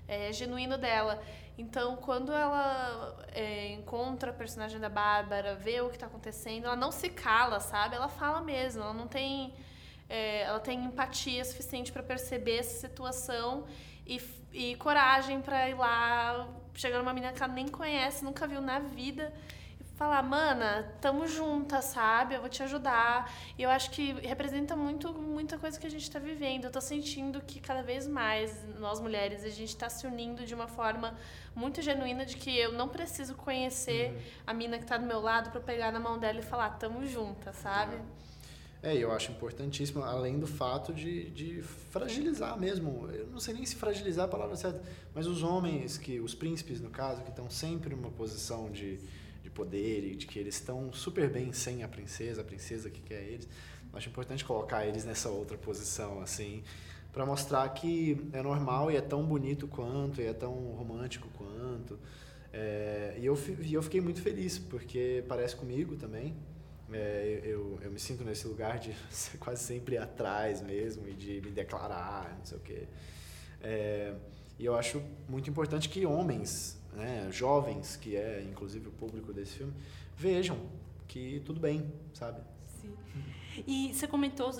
É, 0.07 0.33
genuíno 0.33 0.79
dela. 0.79 1.21
Então, 1.59 1.97
quando 1.97 2.33
ela 2.33 3.17
é, 3.33 3.73
encontra 3.73 4.31
a 4.31 4.35
personagem 4.35 4.79
da 4.79 4.89
Bárbara, 4.89 5.57
vê 5.57 5.81
o 5.81 5.89
que 5.89 5.97
está 5.97 6.07
acontecendo, 6.07 6.67
ela 6.67 6.77
não 6.77 6.93
se 6.93 7.09
cala, 7.09 7.59
sabe? 7.59 7.97
Ela 7.97 8.09
fala 8.09 8.41
mesmo, 8.41 8.83
ela 8.83 8.95
não 8.95 9.09
tem 9.09 9.53
é, 10.09 10.43
ela 10.43 10.61
tem 10.61 10.85
empatia 10.85 11.45
suficiente 11.45 11.91
para 11.91 12.03
perceber 12.03 12.59
essa 12.59 12.79
situação 12.79 13.65
e, 14.07 14.21
e 14.53 14.77
coragem 14.77 15.41
para 15.41 15.69
ir 15.69 15.75
lá, 15.75 16.49
chegar 16.75 16.99
numa 16.99 17.13
menina 17.13 17.33
que 17.33 17.43
ela 17.43 17.53
nem 17.53 17.69
conhece, 17.69 18.25
nunca 18.25 18.47
viu 18.47 18.61
na 18.61 18.79
vida 18.79 19.33
falar, 19.97 20.23
mana, 20.23 20.93
tamo 21.01 21.27
junta, 21.27 21.81
sabe? 21.81 22.35
Eu 22.35 22.41
vou 22.41 22.49
te 22.51 22.63
ajudar. 22.63 23.31
E 23.57 23.63
eu 23.63 23.71
acho 23.71 23.91
que 23.91 24.13
representa 24.27 24.75
muito 24.77 25.13
muita 25.13 25.57
coisa 25.57 25.79
que 25.79 25.87
a 25.87 25.91
gente 25.91 26.11
tá 26.11 26.19
vivendo. 26.19 26.65
Eu 26.65 26.71
tô 26.71 26.81
sentindo 26.81 27.41
que 27.41 27.61
cada 27.61 27.83
vez 27.83 28.07
mais 28.07 28.65
nós 28.79 29.01
mulheres 29.01 29.45
a 29.45 29.49
gente 29.49 29.77
tá 29.77 29.89
se 29.89 30.07
unindo 30.07 30.45
de 30.45 30.55
uma 30.55 30.67
forma 30.67 31.17
muito 31.55 31.81
genuína 31.81 32.27
de 32.27 32.37
que 32.37 32.57
eu 32.57 32.73
não 32.73 32.89
preciso 32.89 33.35
conhecer 33.35 34.11
uhum. 34.11 34.23
a 34.49 34.55
mina 34.55 34.79
que 34.79 34.85
tá 34.85 34.97
do 34.97 35.07
meu 35.07 35.21
lado 35.21 35.51
para 35.51 35.61
pegar 35.61 35.93
na 35.93 36.01
mão 36.01 36.19
dela 36.19 36.41
e 36.41 36.43
falar, 36.43 36.71
tamo 36.71 37.07
junta, 37.07 37.53
sabe? 37.53 37.97
É, 38.85 38.95
eu 38.95 39.11
acho 39.13 39.33
importantíssimo, 39.33 40.03
além 40.03 40.39
do 40.39 40.47
fato 40.47 40.93
de, 40.93 41.31
de 41.31 41.63
fragilizar 41.63 42.61
mesmo. 42.61 43.09
Eu 43.11 43.27
não 43.29 43.41
sei 43.41 43.55
nem 43.55 43.65
se 43.65 43.77
fragilizar 43.77 44.27
é 44.27 44.29
a 44.29 44.31
palavra 44.31 44.57
certa, 44.57 44.83
mas 45.15 45.27
os 45.27 45.43
homens, 45.43 45.97
que 45.97 46.21
os 46.21 46.35
príncipes, 46.35 46.83
no 46.83 46.91
caso, 46.91 47.23
que 47.23 47.31
estão 47.31 47.49
sempre 47.49 47.95
numa 47.95 48.11
posição 48.11 48.71
de 48.71 49.01
poder 49.55 50.05
e 50.05 50.17
de 50.17 50.27
que 50.27 50.39
eles 50.39 50.57
estão 50.57 50.93
super 50.93 51.31
bem 51.31 51.53
sem 51.53 51.83
a 51.83 51.89
princesa, 51.89 52.43
a 52.43 52.45
princesa 52.45 52.91
que 52.91 53.01
quer 53.01 53.23
eles. 53.23 53.49
Acho 53.93 54.11
importante 54.11 54.45
colocar 54.45 54.85
eles 54.85 55.05
nessa 55.05 55.31
outra 55.31 55.57
posição, 55.57 56.21
assim, 56.21 56.63
para 57.11 57.25
mostrar 57.25 57.67
que 57.71 58.29
é 58.33 58.43
normal 58.43 58.91
e 58.91 58.97
é 58.97 59.01
tão 59.01 59.25
bonito 59.25 59.67
quanto, 59.67 60.21
e 60.21 60.27
é 60.27 60.35
tão 60.35 60.53
romântico 60.73 61.29
quanto. 61.39 61.99
É, 62.53 63.17
e 63.19 63.25
eu, 63.25 63.39
eu 63.71 63.83
fiquei 63.83 64.01
muito 64.01 64.21
feliz, 64.21 64.59
porque 64.59 65.25
parece 65.27 65.57
comigo 65.57 65.97
também. 65.97 66.37
É, 66.93 67.41
eu, 67.45 67.79
eu 67.83 67.91
me 67.91 67.99
sinto 67.99 68.25
nesse 68.25 68.47
lugar 68.47 68.79
de 68.79 68.95
ser 69.11 69.39
quase 69.39 69.63
sempre 69.63 69.97
atrás 69.97 70.61
mesmo 70.61 71.09
e 71.09 71.15
de 71.15 71.41
me 71.41 71.51
declarar, 71.51 72.37
não 72.39 72.45
sei 72.45 72.59
o 72.59 72.61
quê. 72.61 72.89
É, 73.63 74.15
e 74.59 74.65
eu 74.65 74.77
acho 74.77 75.03
muito 75.29 75.49
importante 75.49 75.89
que 75.89 76.05
homens 76.07 76.79
né, 76.95 77.29
jovens, 77.31 77.97
que 77.97 78.17
é 78.17 78.43
inclusive 78.43 78.89
o 78.89 78.93
público 78.93 79.33
desse 79.33 79.57
filme, 79.57 79.73
vejam 80.17 80.59
que 81.09 81.43
tudo 81.45 81.61
bem, 81.61 81.93
sabe? 82.13 82.41
Sim. 82.81 82.95
E 83.67 83.93
você 83.93 84.07
comentou, 84.07 84.53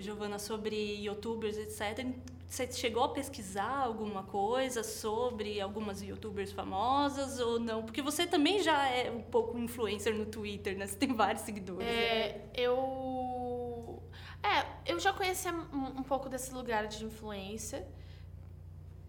Giovana, 0.00 0.38
sobre 0.38 0.76
youtubers, 1.02 1.56
etc. 1.56 2.06
Você 2.52 2.70
chegou 2.70 3.02
a 3.02 3.08
pesquisar 3.08 3.78
alguma 3.78 4.24
coisa 4.24 4.82
sobre 4.82 5.58
algumas 5.58 6.02
youtubers 6.02 6.52
famosas 6.52 7.40
ou 7.40 7.58
não? 7.58 7.82
Porque 7.82 8.02
você 8.02 8.26
também 8.26 8.62
já 8.62 8.90
é 8.90 9.10
um 9.10 9.22
pouco 9.22 9.56
influencer 9.56 10.14
no 10.14 10.26
Twitter, 10.26 10.76
né? 10.76 10.86
Você 10.86 10.98
tem 10.98 11.14
vários 11.14 11.44
seguidores. 11.44 11.88
É, 11.88 12.42
eu. 12.52 14.02
É, 14.42 14.66
eu 14.84 15.00
já 15.00 15.14
conhecia 15.14 15.50
um 15.50 16.02
pouco 16.02 16.28
desse 16.28 16.52
lugar 16.52 16.88
de 16.88 17.02
influência. 17.06 17.88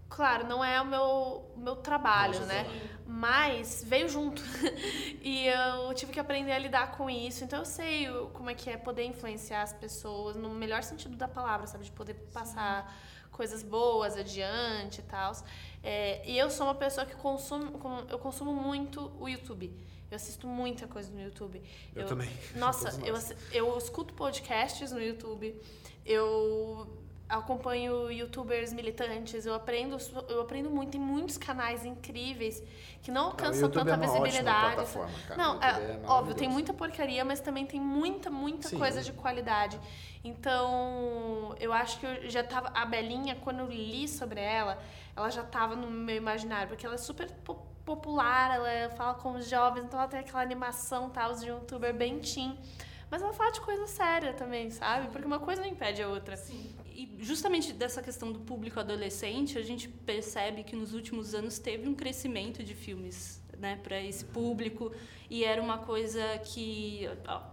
Claro, 0.07 0.47
não 0.47 0.63
é 0.63 0.79
o 0.79 0.85
meu, 0.85 1.51
meu 1.57 1.75
trabalho, 1.75 2.35
Nossa, 2.35 2.45
né? 2.45 2.63
Sim. 2.63 2.89
Mas 3.05 3.83
veio 3.85 4.07
junto. 4.07 4.41
e 5.21 5.47
eu 5.47 5.93
tive 5.95 6.13
que 6.13 6.19
aprender 6.19 6.53
a 6.53 6.59
lidar 6.59 6.91
com 6.95 7.09
isso. 7.09 7.43
Então 7.43 7.59
eu 7.59 7.65
sei 7.65 8.07
como 8.31 8.49
é 8.49 8.53
que 8.55 8.69
é 8.69 8.77
poder 8.77 9.03
influenciar 9.03 9.63
as 9.63 9.73
pessoas 9.73 10.37
no 10.37 10.49
melhor 10.51 10.81
sentido 10.81 11.17
da 11.17 11.27
palavra, 11.27 11.67
sabe? 11.67 11.83
De 11.83 11.91
poder 11.91 12.13
passar 12.31 12.89
coisas 13.33 13.61
boas 13.61 14.15
adiante 14.15 14.99
e 14.99 15.03
tal. 15.03 15.33
É, 15.83 16.25
e 16.25 16.37
eu 16.37 16.49
sou 16.49 16.65
uma 16.65 16.75
pessoa 16.75 17.05
que 17.05 17.15
consumo, 17.15 18.05
eu 18.09 18.17
consumo 18.17 18.53
muito 18.53 19.11
o 19.19 19.27
YouTube. 19.27 19.75
Eu 20.09 20.15
assisto 20.15 20.47
muita 20.47 20.87
coisa 20.87 21.11
no 21.11 21.19
YouTube. 21.19 21.61
Eu, 21.93 22.03
eu 22.03 22.07
também. 22.07 22.29
Nossa, 22.55 22.89
eu, 23.03 23.15
eu 23.51 23.77
escuto 23.77 24.13
podcasts 24.13 24.91
no 24.91 25.01
YouTube. 25.01 25.59
Eu 26.05 27.02
acompanho 27.39 28.11
youtubers 28.11 28.71
militantes, 28.73 29.45
eu 29.45 29.53
aprendo, 29.53 29.97
eu 30.29 30.41
aprendo 30.41 30.69
muito, 30.69 30.91
tem 30.91 31.01
muitos 31.01 31.37
canais 31.37 31.83
incríveis 31.85 32.63
que 33.01 33.11
não 33.11 33.25
alcançam 33.25 33.69
tanta 33.69 33.93
é 33.93 33.97
visibilidade. 33.97 34.93
Cara. 35.27 35.37
Não, 35.37 35.61
é, 35.61 35.69
é 35.69 35.99
óbvio, 36.07 36.35
tem 36.35 36.47
muita 36.47 36.73
porcaria, 36.73 37.25
mas 37.25 37.39
também 37.39 37.65
tem 37.65 37.79
muita, 37.79 38.29
muita 38.29 38.69
Sim. 38.69 38.77
coisa 38.77 39.01
de 39.01 39.11
qualidade. 39.13 39.79
Então, 40.23 41.55
eu 41.59 41.73
acho 41.73 41.99
que 41.99 42.05
eu 42.05 42.29
já 42.29 42.43
tava 42.43 42.71
a 42.73 42.85
Belinha 42.85 43.35
quando 43.35 43.59
eu 43.59 43.67
li 43.67 44.07
sobre 44.07 44.39
ela, 44.39 44.77
ela 45.15 45.29
já 45.29 45.41
estava 45.41 45.75
no 45.75 45.89
meu 45.89 46.15
imaginário, 46.15 46.69
porque 46.69 46.85
ela 46.85 46.95
é 46.95 46.99
super 46.99 47.29
popular, 47.83 48.55
ela 48.55 48.89
fala 48.91 49.15
com 49.15 49.33
os 49.33 49.49
jovens, 49.49 49.83
então 49.83 49.99
ela 49.99 50.07
tem 50.07 50.19
aquela 50.19 50.41
animação 50.41 51.09
tal 51.09 51.33
de 51.35 51.47
youtuber 51.47 51.93
bem 51.93 52.19
teen. 52.19 52.57
Mas 53.11 53.21
ela 53.21 53.33
fala 53.33 53.51
de 53.51 53.61
coisa 53.61 53.85
séria 53.85 54.33
também, 54.33 54.71
sabe? 54.71 55.07
Porque 55.09 55.27
uma 55.27 55.39
coisa 55.39 55.61
não 55.61 55.69
impede 55.69 56.01
a 56.01 56.07
outra. 56.07 56.35
Sim 56.35 56.82
e 56.95 57.17
justamente 57.19 57.73
dessa 57.73 58.01
questão 58.01 58.31
do 58.31 58.39
público 58.39 58.79
adolescente, 58.79 59.57
a 59.57 59.61
gente 59.61 59.89
percebe 59.89 60.63
que 60.63 60.75
nos 60.75 60.93
últimos 60.93 61.33
anos 61.33 61.59
teve 61.59 61.89
um 61.89 61.93
crescimento 61.93 62.63
de 62.63 62.73
filmes 62.73 63.42
né, 63.59 63.79
para 63.83 64.01
esse 64.01 64.25
público 64.25 64.91
e 65.29 65.43
era 65.43 65.59
uma 65.59 65.79
coisa 65.79 66.21
que 66.45 67.09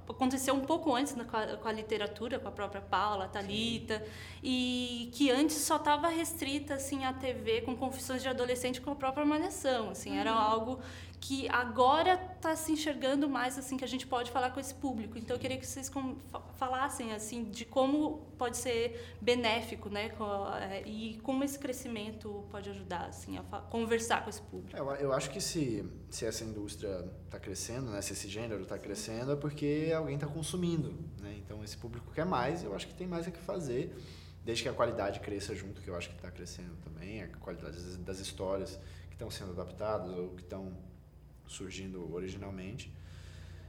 aconteceu 0.07 0.53
um 0.53 0.61
pouco 0.61 0.95
antes 0.95 1.15
com 1.15 1.37
a, 1.37 1.57
com 1.57 1.67
a 1.67 1.73
literatura, 1.73 2.39
com 2.39 2.47
a 2.47 2.51
própria 2.51 2.81
Paula, 2.83 3.25
a 3.25 3.29
Talita, 3.29 4.05
e 4.43 5.09
que 5.15 5.31
antes 5.31 5.57
só 5.57 5.77
estava 5.77 6.09
restrita 6.09 6.75
assim 6.75 7.05
à 7.05 7.13
TV 7.15 7.63
com 7.63 7.75
confissões 7.75 8.21
de 8.21 8.29
adolescente 8.29 8.83
com 8.83 8.91
a 8.91 8.95
própria 8.95 9.25
Malhação, 9.25 9.89
assim, 9.89 10.19
era 10.19 10.31
uhum. 10.31 10.39
algo 10.39 10.81
que 11.21 11.49
agora 11.51 12.15
está 12.35 12.57
se 12.57 12.73
enxergando 12.73 13.29
mais 13.29 13.59
assim 13.59 13.77
que 13.77 13.85
a 13.85 13.89
gente 13.89 14.07
pode 14.07 14.31
falar 14.31 14.51
com 14.51 14.59
esse 14.59 14.75
público. 14.75 15.19
Então 15.19 15.37
eu 15.37 15.41
queria 15.41 15.59
que 15.59 15.67
vocês 15.67 15.91
falassem 16.55 17.13
assim 17.13 17.45
de 17.45 17.67
como 17.67 18.27
pode 18.39 18.57
ser 18.57 19.17
benéfico, 19.21 19.91
né, 19.91 20.11
é, 20.71 20.83
e 20.87 21.19
como 21.23 21.45
esse 21.45 21.59
crescimento 21.59 22.45
pode 22.51 22.71
ajudar 22.71 23.07
assim 23.07 23.39
a 23.39 23.43
conversar 23.43 24.25
com 24.25 24.31
esse 24.31 24.41
público. 24.41 24.77
Eu, 24.77 24.91
eu 24.97 25.13
acho 25.13 25.31
que 25.31 25.41
se 25.41 25.85
se 26.11 26.27
essa 26.27 26.45
indústria 26.45 27.05
está 27.25 27.39
crescendo, 27.39 27.91
né, 27.91 28.03
se 28.03 28.13
esse 28.13 28.29
gênero 28.29 28.63
está 28.63 28.79
crescendo 28.79 29.33
é 29.33 29.37
porque 29.37 29.93
alguém 29.95 30.17
está 30.17 30.27
consumindo, 30.27 30.93
né? 31.21 31.37
Então 31.39 31.63
esse 31.63 31.77
público 31.77 32.13
quer 32.13 32.27
mais, 32.27 32.65
eu 32.65 32.75
acho 32.75 32.87
que 32.87 32.95
tem 32.95 33.07
mais 33.07 33.27
o 33.27 33.31
que 33.31 33.39
fazer. 33.39 33.95
Desde 34.45 34.63
que 34.63 34.69
a 34.69 34.73
qualidade 34.73 35.21
cresça 35.21 35.55
junto, 35.55 35.83
que 35.83 35.89
eu 35.89 35.95
acho 35.95 36.09
que 36.09 36.17
está 36.17 36.31
crescendo 36.31 36.75
também, 36.83 37.23
a 37.23 37.29
qualidade 37.29 37.79
das 37.99 38.19
histórias 38.19 38.79
que 39.09 39.15
estão 39.15 39.31
sendo 39.31 39.53
adaptadas 39.53 40.11
ou 40.17 40.31
que 40.31 40.43
estão 40.43 40.73
surgindo 41.47 42.13
originalmente 42.15 42.93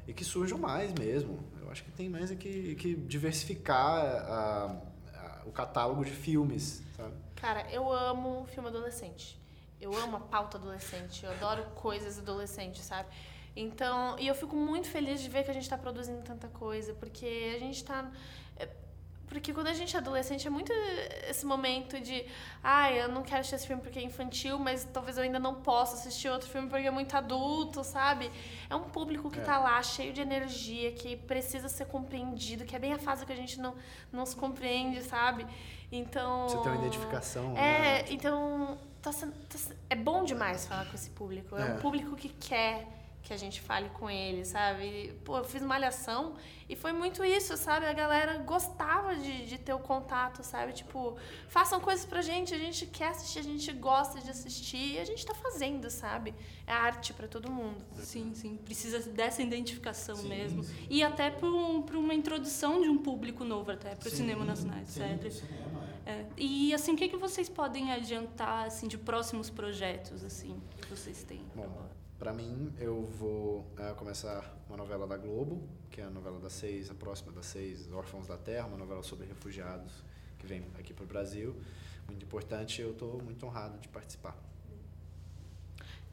e 0.07 0.13
que 0.13 0.23
surjam 0.23 0.57
mais 0.57 0.93
mesmo. 0.93 1.39
Eu 1.59 1.69
acho 1.69 1.83
que 1.83 1.91
tem 1.91 2.09
mais 2.09 2.31
é 2.31 2.35
que, 2.35 2.75
que 2.75 2.95
diversificar 2.95 4.05
a, 4.05 4.81
a, 5.13 5.41
o 5.45 5.51
catálogo 5.51 6.05
de 6.05 6.11
filmes, 6.11 6.81
sabe? 6.95 7.13
Cara, 7.35 7.69
eu 7.71 7.91
amo 7.91 8.45
filme 8.53 8.69
adolescente. 8.69 9.40
Eu 9.81 9.93
amo 9.95 10.17
a 10.17 10.19
pauta 10.19 10.57
adolescente. 10.57 11.25
Eu 11.25 11.31
adoro 11.31 11.63
coisas 11.75 12.19
adolescentes, 12.19 12.85
sabe? 12.85 13.09
Então, 13.55 14.17
e 14.17 14.27
eu 14.27 14.35
fico 14.35 14.55
muito 14.55 14.87
feliz 14.87 15.21
de 15.21 15.27
ver 15.27 15.43
que 15.43 15.51
a 15.51 15.53
gente 15.53 15.63
está 15.63 15.77
produzindo 15.77 16.21
tanta 16.21 16.47
coisa, 16.47 16.93
porque 16.93 17.53
a 17.55 17.59
gente 17.59 17.77
está 17.77 18.09
porque 19.31 19.53
quando 19.53 19.67
a 19.67 19.73
gente 19.73 19.95
é 19.95 19.99
adolescente 19.99 20.45
é 20.45 20.49
muito 20.49 20.73
esse 21.29 21.45
momento 21.45 21.97
de, 22.01 22.25
ah, 22.61 22.91
eu 22.91 23.07
não 23.07 23.23
quero 23.23 23.39
assistir 23.39 23.55
esse 23.55 23.65
filme 23.65 23.81
porque 23.81 23.97
é 23.97 24.03
infantil, 24.03 24.59
mas 24.59 24.85
talvez 24.91 25.15
eu 25.17 25.23
ainda 25.23 25.39
não 25.39 25.55
possa 25.55 25.95
assistir 25.95 26.27
outro 26.27 26.49
filme 26.49 26.67
porque 26.67 26.85
é 26.85 26.91
muito 26.91 27.15
adulto, 27.15 27.81
sabe? 27.81 28.29
É 28.69 28.75
um 28.75 28.83
público 28.83 29.31
que 29.31 29.39
é. 29.39 29.43
tá 29.43 29.57
lá 29.57 29.81
cheio 29.81 30.11
de 30.11 30.19
energia, 30.19 30.91
que 30.91 31.15
precisa 31.15 31.69
ser 31.69 31.85
compreendido, 31.85 32.65
que 32.65 32.75
é 32.75 32.79
bem 32.79 32.91
a 32.91 32.99
fase 32.99 33.25
que 33.25 33.31
a 33.31 33.35
gente 33.35 33.57
não, 33.57 33.73
não 34.11 34.25
se 34.25 34.35
compreende, 34.35 35.01
sabe? 35.01 35.47
Então. 35.89 36.49
Você 36.49 36.57
tem 36.57 36.71
uma 36.73 36.81
identificação. 36.81 37.55
É, 37.55 38.03
né? 38.03 38.05
então. 38.09 38.77
Tá, 39.01 39.11
tá, 39.11 39.27
é 39.89 39.95
bom 39.95 40.23
demais 40.23 40.65
falar 40.65 40.85
com 40.85 40.95
esse 40.95 41.09
público. 41.09 41.55
É, 41.55 41.61
é 41.61 41.73
um 41.73 41.77
público 41.79 42.15
que 42.15 42.29
quer 42.29 42.87
que 43.23 43.33
a 43.33 43.37
gente 43.37 43.61
fale 43.61 43.89
com 43.89 44.09
ele, 44.09 44.43
sabe? 44.43 45.13
Pô, 45.23 45.37
eu 45.37 45.43
fiz 45.43 45.61
malhação 45.61 46.35
e 46.67 46.75
foi 46.75 46.91
muito 46.91 47.23
isso, 47.23 47.55
sabe? 47.55 47.85
A 47.85 47.93
galera 47.93 48.37
gostava 48.39 49.15
de, 49.15 49.45
de 49.45 49.57
ter 49.57 49.73
o 49.73 49.79
contato, 49.79 50.43
sabe? 50.43 50.73
Tipo, 50.73 51.15
façam 51.47 51.79
coisas 51.79 52.05
pra 52.05 52.21
gente, 52.21 52.53
a 52.53 52.57
gente 52.57 52.85
quer 52.87 53.09
assistir, 53.09 53.39
a 53.39 53.43
gente 53.43 53.71
gosta 53.73 54.19
de 54.19 54.29
assistir 54.29 54.95
e 54.95 54.99
a 54.99 55.05
gente 55.05 55.25
tá 55.25 55.35
fazendo, 55.35 55.89
sabe? 55.89 56.33
É 56.65 56.73
arte 56.73 57.13
para 57.13 57.27
todo 57.27 57.51
mundo. 57.51 57.83
Sim, 57.99 58.33
sim. 58.33 58.57
Precisa 58.57 58.99
dessa 59.11 59.41
identificação 59.41 60.15
sim, 60.15 60.27
mesmo. 60.27 60.63
Sim. 60.63 60.87
E 60.89 61.03
até 61.03 61.29
para 61.29 61.47
um, 61.47 61.85
uma 61.93 62.13
introdução 62.13 62.81
de 62.81 62.89
um 62.89 62.97
público 62.97 63.43
novo, 63.43 63.71
até 63.71 63.93
para 63.95 64.07
o 64.07 64.11
cinema 64.11 64.43
nacional, 64.43 64.79
etc. 64.79 65.31
Sim, 65.31 65.45
é. 66.05 66.11
é. 66.11 66.29
E 66.37 66.73
assim, 66.73 66.93
o 66.93 66.97
que, 66.97 67.09
que 67.09 67.17
vocês 67.17 67.49
podem 67.49 67.91
adiantar 67.91 68.65
assim, 68.65 68.87
de 68.87 68.97
próximos 68.97 69.49
projetos 69.49 70.23
assim, 70.23 70.61
que 70.81 70.89
vocês 70.89 71.23
têm? 71.23 71.41
Bom, 71.55 71.89
para 72.17 72.33
mim, 72.33 72.73
eu 72.79 73.03
vou 73.03 73.59
uh, 73.59 73.95
começar 73.97 74.55
uma 74.67 74.77
novela 74.77 75.07
da 75.07 75.17
Globo, 75.17 75.67
que 75.89 76.01
é 76.01 76.03
a 76.03 76.09
novela 76.09 76.39
das 76.39 76.53
seis, 76.53 76.89
a 76.89 76.93
próxima 76.93 77.31
das 77.31 77.45
seis, 77.45 77.91
Órfãos 77.91 78.27
da 78.27 78.37
Terra, 78.37 78.67
uma 78.67 78.77
novela 78.77 79.03
sobre 79.03 79.25
refugiados 79.25 80.03
que 80.37 80.45
vem 80.45 80.65
aqui 80.77 80.93
para 80.93 81.03
o 81.03 81.07
Brasil. 81.07 81.55
Muito 82.07 82.25
importante, 82.25 82.81
eu 82.81 82.91
estou 82.91 83.21
muito 83.21 83.45
honrado 83.45 83.77
de 83.79 83.87
participar. 83.87 84.35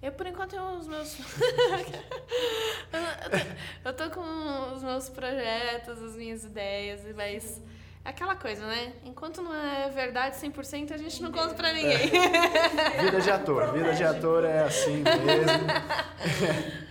Eu, 0.00 0.12
por 0.12 0.26
enquanto, 0.26 0.50
tenho 0.50 0.78
os 0.78 0.86
meus. 0.86 1.18
eu, 1.18 1.24
tô, 3.82 3.88
eu 3.88 3.96
tô 3.96 4.10
com 4.14 4.74
os 4.74 4.82
meus 4.82 5.08
projetos, 5.08 6.00
as 6.00 6.14
minhas 6.14 6.44
ideias, 6.44 7.00
mas 7.16 7.60
aquela 8.08 8.34
coisa, 8.34 8.66
né? 8.66 8.92
Enquanto 9.04 9.42
não 9.42 9.54
é 9.54 9.90
verdade 9.90 10.36
100%, 10.36 10.92
a 10.92 10.96
gente 10.96 11.22
não 11.22 11.30
conta 11.30 11.54
pra 11.54 11.72
ninguém. 11.72 12.10
Vida 13.00 13.20
de 13.20 13.30
ator. 13.30 13.72
Vida 13.72 13.92
de 13.92 14.04
ator 14.04 14.44
é 14.44 14.62
assim 14.62 15.02
mesmo. 15.02 15.68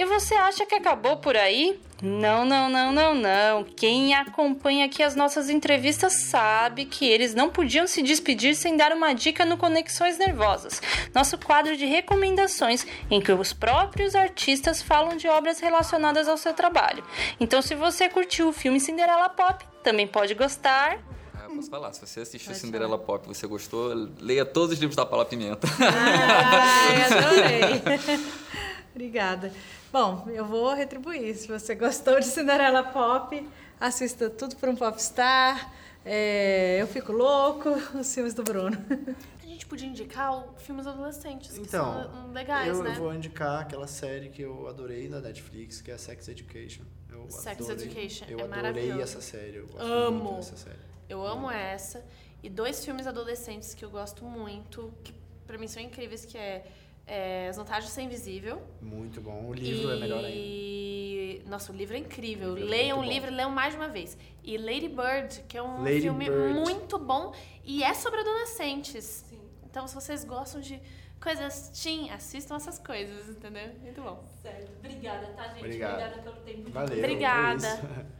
E 0.00 0.04
você 0.04 0.32
acha 0.34 0.64
que 0.64 0.76
acabou 0.76 1.16
por 1.16 1.36
aí? 1.36 1.80
Não, 2.00 2.44
não, 2.44 2.70
não, 2.70 2.92
não, 2.92 3.14
não. 3.14 3.64
Quem 3.64 4.14
acompanha 4.14 4.84
aqui 4.84 5.02
as 5.02 5.16
nossas 5.16 5.50
entrevistas 5.50 6.12
sabe 6.12 6.84
que 6.84 7.04
eles 7.04 7.34
não 7.34 7.50
podiam 7.50 7.88
se 7.88 8.02
despedir 8.02 8.54
sem 8.54 8.76
dar 8.76 8.92
uma 8.92 9.12
dica 9.12 9.44
no 9.44 9.56
Conexões 9.56 10.16
Nervosas, 10.16 10.80
nosso 11.12 11.36
quadro 11.38 11.76
de 11.76 11.84
recomendações 11.84 12.86
em 13.10 13.20
que 13.20 13.32
os 13.32 13.52
próprios 13.52 14.14
artistas 14.14 14.80
falam 14.80 15.16
de 15.16 15.26
obras 15.26 15.58
relacionadas 15.58 16.28
ao 16.28 16.36
seu 16.36 16.54
trabalho. 16.54 17.02
Então, 17.40 17.60
se 17.60 17.74
você 17.74 18.08
curtiu 18.08 18.48
o 18.48 18.52
filme 18.52 18.78
Cinderela 18.78 19.28
Pop, 19.28 19.64
também 19.82 20.06
pode 20.06 20.34
gostar 20.34 20.98
Ah, 21.34 21.46
eu 21.48 21.56
posso 21.56 21.68
falar, 21.70 21.92
se 21.92 22.06
você 22.06 22.20
assistiu 22.20 22.54
Cinderela 22.54 22.98
Pop 22.98 23.24
e 23.28 23.34
você 23.34 23.46
gostou, 23.48 23.92
leia 24.20 24.44
todos 24.44 24.74
os 24.74 24.78
livros 24.78 24.94
da 24.94 25.04
Paula 25.04 25.24
Pimenta. 25.24 25.66
Ai, 25.80 27.02
adorei. 27.02 28.18
Obrigada. 28.94 29.52
Bom, 29.92 30.26
eu 30.28 30.44
vou 30.44 30.74
retribuir. 30.74 31.34
Se 31.36 31.48
você 31.48 31.74
gostou 31.74 32.18
de 32.20 32.26
Cinderela 32.26 32.82
Pop, 32.84 33.48
assista 33.80 34.28
tudo 34.28 34.56
por 34.56 34.68
um 34.68 34.76
Popstar. 34.76 35.72
É, 36.04 36.78
eu 36.80 36.86
fico 36.86 37.12
louco, 37.12 37.70
os 37.98 38.14
filmes 38.14 38.34
do 38.34 38.42
Bruno. 38.42 38.76
A 39.42 39.46
gente 39.46 39.66
podia 39.66 39.86
indicar 39.88 40.32
o- 40.36 40.54
filmes 40.58 40.86
adolescentes, 40.86 41.52
que 41.58 41.60
Então, 41.60 42.02
são 42.12 42.32
legais, 42.32 42.68
eu, 42.68 42.82
né? 42.82 42.90
eu 42.90 42.94
vou 42.94 43.14
indicar 43.14 43.62
aquela 43.62 43.86
série 43.86 44.28
que 44.28 44.40
eu 44.42 44.68
adorei 44.68 45.08
da 45.08 45.20
Netflix, 45.20 45.80
que 45.80 45.90
é 45.90 45.98
Sex 45.98 46.28
Education. 46.28 46.82
Eu 47.10 47.28
Sex 47.30 47.60
adorei, 47.68 47.86
Education, 47.86 48.24
Eu 48.28 48.38
é 48.40 48.42
adorei 48.44 49.00
essa 49.02 49.20
série. 49.20 49.56
Eu 49.56 49.66
gosto 49.66 49.82
Amo. 49.82 50.22
muito 50.24 50.36
dessa 50.36 50.56
série. 50.56 50.78
Eu 51.08 51.26
amo 51.26 51.50
essa. 51.50 52.04
E 52.42 52.48
dois 52.48 52.84
filmes 52.84 53.06
adolescentes 53.06 53.74
que 53.74 53.84
eu 53.84 53.90
gosto 53.90 54.24
muito, 54.24 54.92
que 55.02 55.12
pra 55.46 55.58
mim 55.58 55.66
são 55.66 55.82
incríveis, 55.82 56.24
que 56.24 56.38
é, 56.38 56.64
é 57.08 57.48
As 57.48 57.56
Vantagens 57.56 57.86
de 57.86 57.90
Ser 57.90 58.02
Invisível. 58.02 58.62
Muito 58.80 59.20
bom. 59.20 59.46
O 59.48 59.54
livro 59.54 59.90
é 59.90 59.96
melhor 59.96 60.24
ainda. 60.24 60.30
E... 60.36 61.42
Nossa, 61.46 61.72
o 61.72 61.74
livro 61.74 61.96
é 61.96 61.98
incrível. 61.98 62.54
Livro 62.54 62.68
é 62.68 62.70
leiam 62.70 63.00
o 63.00 63.02
livro, 63.02 63.30
leiam 63.30 63.50
mais 63.50 63.72
de 63.72 63.80
uma 63.80 63.88
vez. 63.88 64.16
E 64.44 64.58
Lady 64.58 64.88
Bird, 64.88 65.42
que 65.48 65.56
é 65.56 65.62
um 65.62 65.82
Lady 65.82 66.02
filme 66.02 66.26
Bird. 66.26 66.54
muito 66.54 66.98
bom 66.98 67.32
e 67.64 67.82
é 67.82 67.94
sobre 67.94 68.20
adolescentes. 68.20 69.24
Então, 69.64 69.88
se 69.88 69.94
vocês 69.94 70.24
gostam 70.24 70.60
de 70.60 70.80
coisas 71.20 71.70
teen, 71.70 72.10
assistam 72.10 72.56
essas 72.56 72.78
coisas, 72.78 73.28
entendeu? 73.28 73.70
Muito 73.82 74.02
bom. 74.02 74.22
Certo. 74.42 74.70
Obrigada, 74.78 75.26
tá, 75.28 75.48
gente? 75.48 75.64
Obrigado. 75.64 75.92
Obrigada 75.94 76.22
pelo 76.22 76.36
tempo 76.36 76.62
de 76.64 76.70
Valeu. 76.70 76.98
Obrigada. 76.98 78.08